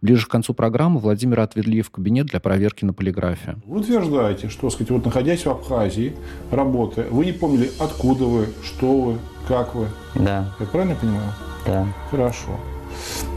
Ближе 0.00 0.26
к 0.26 0.28
концу 0.28 0.54
программы 0.54 1.00
Владимира 1.00 1.42
отвели 1.42 1.82
в 1.82 1.90
кабинет 1.90 2.26
для 2.26 2.40
проверки 2.40 2.84
на 2.84 2.92
полиграфе. 2.92 3.56
Вы 3.66 3.80
утверждаете, 3.80 4.48
что, 4.48 4.70
сказать, 4.70 4.90
вот 4.90 5.04
находясь 5.04 5.44
в 5.44 5.50
Абхазии, 5.50 6.14
работая, 6.50 7.08
вы 7.10 7.26
не 7.26 7.32
помнили, 7.32 7.70
откуда 7.78 8.24
вы, 8.24 8.46
что 8.64 9.00
вы, 9.00 9.18
как 9.46 9.74
вы? 9.74 9.88
Да. 10.14 10.54
Я 10.60 10.66
правильно 10.66 10.94
понимаю? 10.94 11.32
Да. 11.66 11.86
Хорошо. 12.10 12.58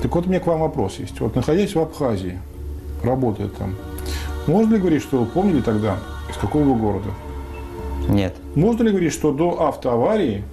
Так 0.01 0.13
вот, 0.15 0.25
у 0.25 0.29
меня 0.29 0.39
к 0.39 0.47
вам 0.47 0.61
вопрос 0.61 0.97
есть. 0.99 1.19
Вот 1.19 1.35
находясь 1.35 1.75
в 1.75 1.79
Абхазии, 1.79 2.39
работая 3.03 3.47
там, 3.47 3.75
можно 4.47 4.75
ли 4.75 4.79
говорить, 4.79 5.03
что 5.03 5.19
вы 5.19 5.25
помнили 5.25 5.61
тогда, 5.61 5.97
из 6.29 6.37
какого 6.37 6.63
вы 6.63 6.75
города? 6.75 7.09
Нет. 8.09 8.35
Можно 8.55 8.83
ли 8.83 8.89
говорить, 8.89 9.13
что 9.13 9.31
до 9.31 9.67
автоаварии 9.67 10.43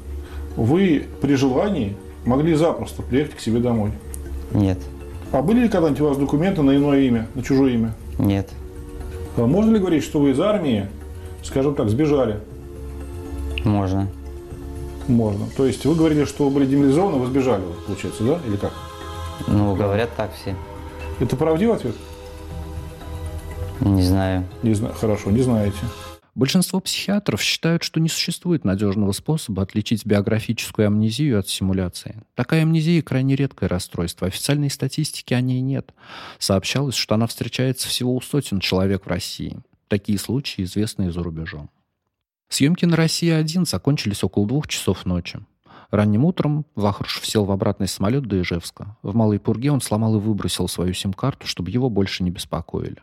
вы 0.56 1.06
при 1.20 1.34
желании 1.34 1.96
могли 2.24 2.54
запросто 2.54 3.02
приехать 3.02 3.36
к 3.36 3.40
себе 3.40 3.60
домой. 3.60 3.92
Нет. 4.52 4.78
А 5.32 5.42
были 5.42 5.60
ли 5.60 5.68
когда-нибудь 5.68 6.00
у 6.00 6.08
вас 6.08 6.16
документы 6.16 6.62
на 6.62 6.76
иное 6.76 7.00
имя, 7.00 7.26
на 7.34 7.42
чужое 7.42 7.72
имя? 7.72 7.92
Нет. 8.18 8.48
А 9.36 9.46
можно 9.46 9.72
ли 9.72 9.78
говорить, 9.78 10.02
что 10.02 10.20
вы 10.20 10.30
из 10.30 10.40
армии, 10.40 10.86
скажем 11.42 11.74
так, 11.74 11.88
сбежали? 11.90 12.40
Можно. 13.64 14.08
Можно. 15.06 15.46
То 15.56 15.66
есть 15.66 15.84
вы 15.84 15.94
говорили, 15.94 16.24
что 16.24 16.44
вы 16.44 16.50
были 16.50 16.66
демобилизованы, 16.66 17.18
вы 17.18 17.26
сбежали, 17.26 17.62
получается, 17.86 18.24
да? 18.24 18.38
Или 18.46 18.56
как? 18.56 18.72
Ну, 19.46 19.74
говорят 19.74 20.10
так 20.16 20.32
все. 20.34 20.54
Это 21.20 21.36
правдивый 21.36 21.76
ответ? 21.76 21.94
Не 23.80 24.02
знаю. 24.02 24.44
Не 24.62 24.74
знаю. 24.74 24.94
Хорошо, 24.94 25.30
не 25.30 25.42
знаете. 25.42 25.76
Большинство 26.38 26.78
психиатров 26.78 27.42
считают, 27.42 27.82
что 27.82 27.98
не 27.98 28.08
существует 28.08 28.64
надежного 28.64 29.10
способа 29.10 29.64
отличить 29.64 30.06
биографическую 30.06 30.86
амнезию 30.86 31.40
от 31.40 31.48
симуляции. 31.48 32.22
Такая 32.36 32.62
амнезия 32.62 33.02
крайне 33.02 33.34
редкое 33.34 33.66
расстройство. 33.66 34.28
Официальной 34.28 34.70
статистики 34.70 35.34
о 35.34 35.40
ней 35.40 35.60
нет. 35.60 35.92
Сообщалось, 36.38 36.94
что 36.94 37.16
она 37.16 37.26
встречается 37.26 37.88
всего 37.88 38.14
у 38.14 38.20
сотен 38.20 38.60
человек 38.60 39.04
в 39.04 39.08
России. 39.08 39.58
Такие 39.88 40.16
случаи 40.16 40.62
известны 40.62 41.08
и 41.08 41.10
за 41.10 41.24
рубежом. 41.24 41.70
Съемки 42.48 42.84
на 42.84 42.94
«Россия-1» 42.94 43.66
закончились 43.66 44.22
около 44.22 44.46
двух 44.46 44.68
часов 44.68 45.06
ночи. 45.06 45.40
Ранним 45.90 46.24
утром 46.24 46.66
Вахрушев 46.76 47.26
сел 47.26 47.46
в 47.46 47.50
обратный 47.50 47.88
самолет 47.88 48.26
до 48.26 48.40
Ижевска. 48.40 48.96
В 49.02 49.12
Малой 49.12 49.40
Пурге 49.40 49.72
он 49.72 49.80
сломал 49.80 50.14
и 50.14 50.20
выбросил 50.20 50.68
свою 50.68 50.94
сим-карту, 50.94 51.48
чтобы 51.48 51.72
его 51.72 51.90
больше 51.90 52.22
не 52.22 52.30
беспокоили. 52.30 53.02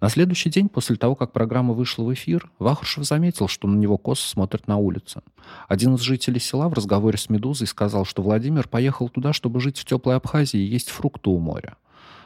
На 0.00 0.08
следующий 0.08 0.50
день, 0.50 0.68
после 0.68 0.96
того, 0.96 1.14
как 1.14 1.32
программа 1.32 1.74
вышла 1.74 2.04
в 2.04 2.12
эфир, 2.14 2.50
Вахрушев 2.58 3.04
заметил, 3.04 3.48
что 3.48 3.68
на 3.68 3.76
него 3.76 3.98
косо 3.98 4.26
смотрят 4.26 4.68
на 4.68 4.76
улице. 4.76 5.22
Один 5.68 5.94
из 5.94 6.00
жителей 6.00 6.40
села 6.40 6.68
в 6.68 6.74
разговоре 6.74 7.18
с 7.18 7.28
«Медузой» 7.28 7.66
сказал, 7.66 8.04
что 8.04 8.22
Владимир 8.22 8.68
поехал 8.68 9.08
туда, 9.08 9.32
чтобы 9.32 9.60
жить 9.60 9.78
в 9.78 9.84
теплой 9.84 10.16
Абхазии 10.16 10.60
и 10.60 10.64
есть 10.64 10.90
фрукты 10.90 11.30
у 11.30 11.38
моря. 11.38 11.76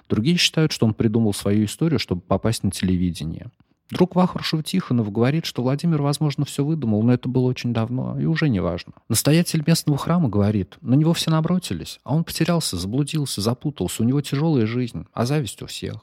Другие 0.09 0.37
считают, 0.37 0.73
что 0.73 0.87
он 0.87 0.95
придумал 0.95 1.33
свою 1.33 1.65
историю, 1.65 1.99
чтобы 1.99 2.21
попасть 2.21 2.63
на 2.63 2.71
телевидение. 2.71 3.51
Друг 3.91 4.17
Вахрушева 4.17 4.63
Тихонов 4.63 5.13
говорит, 5.13 5.45
что 5.45 5.63
Владимир, 5.63 6.01
возможно, 6.01 6.45
все 6.45 6.65
выдумал, 6.65 7.03
но 7.03 7.13
это 7.13 7.29
было 7.29 7.47
очень 7.47 7.75
давно 7.75 8.19
и 8.19 8.25
уже 8.25 8.49
не 8.49 8.61
важно. 8.61 8.95
Настоятель 9.09 9.63
местного 9.67 9.99
храма 9.99 10.29
говорит, 10.29 10.79
на 10.81 10.95
него 10.95 11.13
все 11.13 11.31
набросились, 11.31 12.01
а 12.03 12.15
он 12.15 12.25
потерялся, 12.25 12.79
заблудился, 12.79 13.41
запутался, 13.41 14.03
у 14.03 14.07
него 14.07 14.21
тяжелая 14.23 14.67
жизнь, 14.67 15.07
а 15.13 15.27
зависть 15.27 15.61
у 15.63 15.67
всех. 15.67 15.97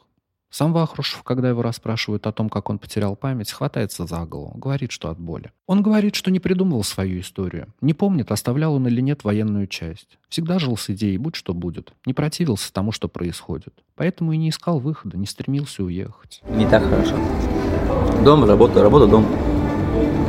Сам 0.52 0.74
Вахрушев, 0.74 1.24
когда 1.24 1.48
его 1.48 1.62
расспрашивают 1.62 2.28
о 2.28 2.34
том, 2.34 2.50
как 2.50 2.70
он 2.70 2.78
потерял 2.78 3.16
память, 3.16 3.54
хватается 3.54 4.06
за 4.06 4.26
голову, 4.26 4.52
говорит, 4.58 4.92
что 4.92 5.10
от 5.10 5.18
боли. 5.18 5.52
Он 5.66 5.82
говорит, 5.82 6.14
что 6.14 6.30
не 6.30 6.42
придумывал 6.42 6.84
свою 6.84 7.22
историю, 7.22 7.74
не 7.80 7.94
помнит, 7.94 8.34
оставлял 8.34 8.74
он 8.74 8.86
или 8.86 9.00
нет 9.00 9.24
военную 9.24 9.68
часть. 9.68 10.18
Всегда 10.28 10.60
жил 10.60 10.76
с 10.76 10.90
идеей, 10.90 11.18
будь 11.18 11.36
что 11.36 11.54
будет, 11.54 11.94
не 12.06 12.14
противился 12.14 12.74
тому, 12.74 12.92
что 12.92 13.08
происходит. 13.08 13.74
Поэтому 13.96 14.34
и 14.34 14.38
не 14.38 14.50
искал 14.50 14.80
выхода, 14.80 15.18
не 15.18 15.26
стремился 15.26 15.86
уехать. 15.86 16.42
Не 16.50 16.68
так 16.68 16.84
хорошо. 16.84 17.16
Дом, 18.26 18.44
работа, 18.44 18.84
работа, 18.84 19.08
дом. 19.08 19.26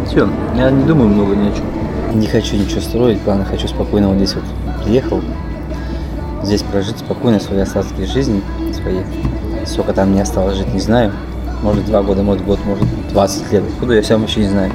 Все, 0.07 0.31
я 0.55 0.71
не 0.71 0.87
думаю 0.87 1.09
много 1.09 1.35
ни 1.35 1.49
о 1.49 1.53
чем. 1.53 2.21
Не 2.21 2.29
хочу 2.29 2.55
ничего 2.55 2.81
строить, 2.81 3.21
главное, 3.25 3.45
хочу 3.45 3.67
спокойно 3.67 4.09
вот 4.09 4.19
здесь 4.19 4.35
вот 4.37 4.45
приехал. 4.85 5.21
Здесь 6.45 6.63
прожить 6.63 6.99
спокойно 6.99 7.41
свои 7.41 7.59
остатки 7.59 8.05
жизни 8.05 8.41
своей. 8.73 9.03
Сколько 9.67 9.93
там 9.93 10.11
мне 10.11 10.23
осталось 10.23 10.57
жить, 10.57 10.73
не 10.75 10.81
знаю. 10.81 11.13
Может, 11.63 11.87
два 11.87 12.03
года, 12.03 12.23
может, 12.23 12.45
год, 12.45 12.59
может, 12.65 12.85
20 13.11 13.53
лет. 13.53 13.65
Куда 13.79 13.95
я 13.95 14.03
сам 14.03 14.25
еще 14.25 14.41
не 14.41 14.49
знаю. 14.49 14.73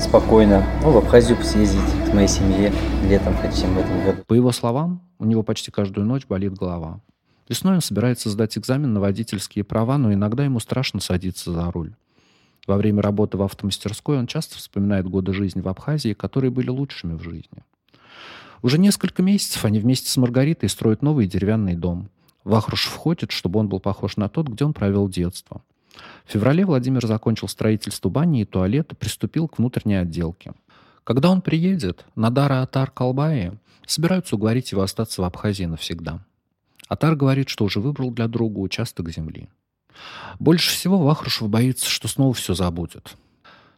Спокойно. 0.00 0.66
Ну, 0.82 0.90
в 0.90 0.96
Абхазию 0.96 1.40
съездить 1.42 1.80
к 2.10 2.12
моей 2.12 2.26
семье 2.26 2.72
летом 3.08 3.36
хотим 3.36 3.74
в 3.74 3.78
этом 3.78 4.04
году. 4.04 4.18
По 4.26 4.34
его 4.34 4.50
словам, 4.50 5.00
у 5.18 5.24
него 5.24 5.44
почти 5.44 5.70
каждую 5.70 6.06
ночь 6.06 6.26
болит 6.26 6.54
голова. 6.54 7.00
Весной 7.48 7.74
он 7.74 7.80
собирается 7.80 8.28
сдать 8.28 8.58
экзамен 8.58 8.92
на 8.92 9.00
водительские 9.00 9.62
права, 9.62 9.98
но 9.98 10.12
иногда 10.12 10.44
ему 10.44 10.58
страшно 10.58 11.00
садиться 11.00 11.52
за 11.52 11.70
руль. 11.70 11.94
Во 12.66 12.76
время 12.76 13.02
работы 13.02 13.36
в 13.36 13.42
автомастерской 13.42 14.18
он 14.18 14.26
часто 14.26 14.58
вспоминает 14.58 15.08
годы 15.08 15.32
жизни 15.32 15.60
в 15.60 15.68
Абхазии, 15.68 16.14
которые 16.14 16.50
были 16.50 16.70
лучшими 16.70 17.14
в 17.14 17.22
жизни. 17.22 17.64
Уже 18.62 18.78
несколько 18.78 19.22
месяцев 19.22 19.64
они 19.64 19.78
вместе 19.78 20.10
с 20.10 20.16
Маргаритой 20.16 20.68
строят 20.68 21.02
новый 21.02 21.26
деревянный 21.26 21.76
дом– 21.76 22.08
Вахрушев 22.44 22.94
хочет, 22.94 23.30
чтобы 23.30 23.60
он 23.60 23.68
был 23.68 23.80
похож 23.80 24.16
на 24.16 24.28
тот, 24.28 24.48
где 24.48 24.64
он 24.64 24.72
провел 24.72 25.08
детство. 25.08 25.62
В 26.24 26.32
феврале 26.32 26.64
Владимир 26.64 27.06
закончил 27.06 27.48
строительство 27.48 28.08
бани 28.08 28.42
и 28.42 28.44
туалета, 28.44 28.94
приступил 28.94 29.48
к 29.48 29.58
внутренней 29.58 29.96
отделке. 29.96 30.52
Когда 31.04 31.30
он 31.30 31.42
приедет, 31.42 32.04
Надара 32.14 32.62
Атар 32.62 32.90
Калбаи 32.90 33.52
собираются 33.86 34.36
уговорить 34.36 34.72
его 34.72 34.82
остаться 34.82 35.20
в 35.20 35.24
Абхазии 35.24 35.64
навсегда. 35.64 36.24
Атар 36.88 37.16
говорит, 37.16 37.48
что 37.48 37.64
уже 37.64 37.80
выбрал 37.80 38.10
для 38.10 38.28
друга 38.28 38.58
участок 38.58 39.10
земли. 39.10 39.48
Больше 40.38 40.70
всего 40.70 40.98
Вахрушев 40.98 41.48
боится, 41.48 41.88
что 41.88 42.08
снова 42.08 42.34
все 42.34 42.54
забудет. 42.54 43.16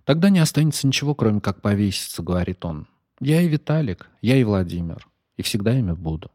Тогда 0.05 0.29
не 0.29 0.39
останется 0.39 0.87
ничего, 0.87 1.15
кроме 1.15 1.41
как 1.41 1.61
повеситься, 1.61 2.23
говорит 2.23 2.65
он. 2.65 2.87
Я 3.21 3.41
и 3.41 3.49
Виталик, 3.49 4.09
я 4.21 4.37
и 4.37 4.45
Владимир, 4.45 5.07
и 5.37 5.43
всегда 5.43 5.77
ими 5.77 5.93
буду. 5.93 6.31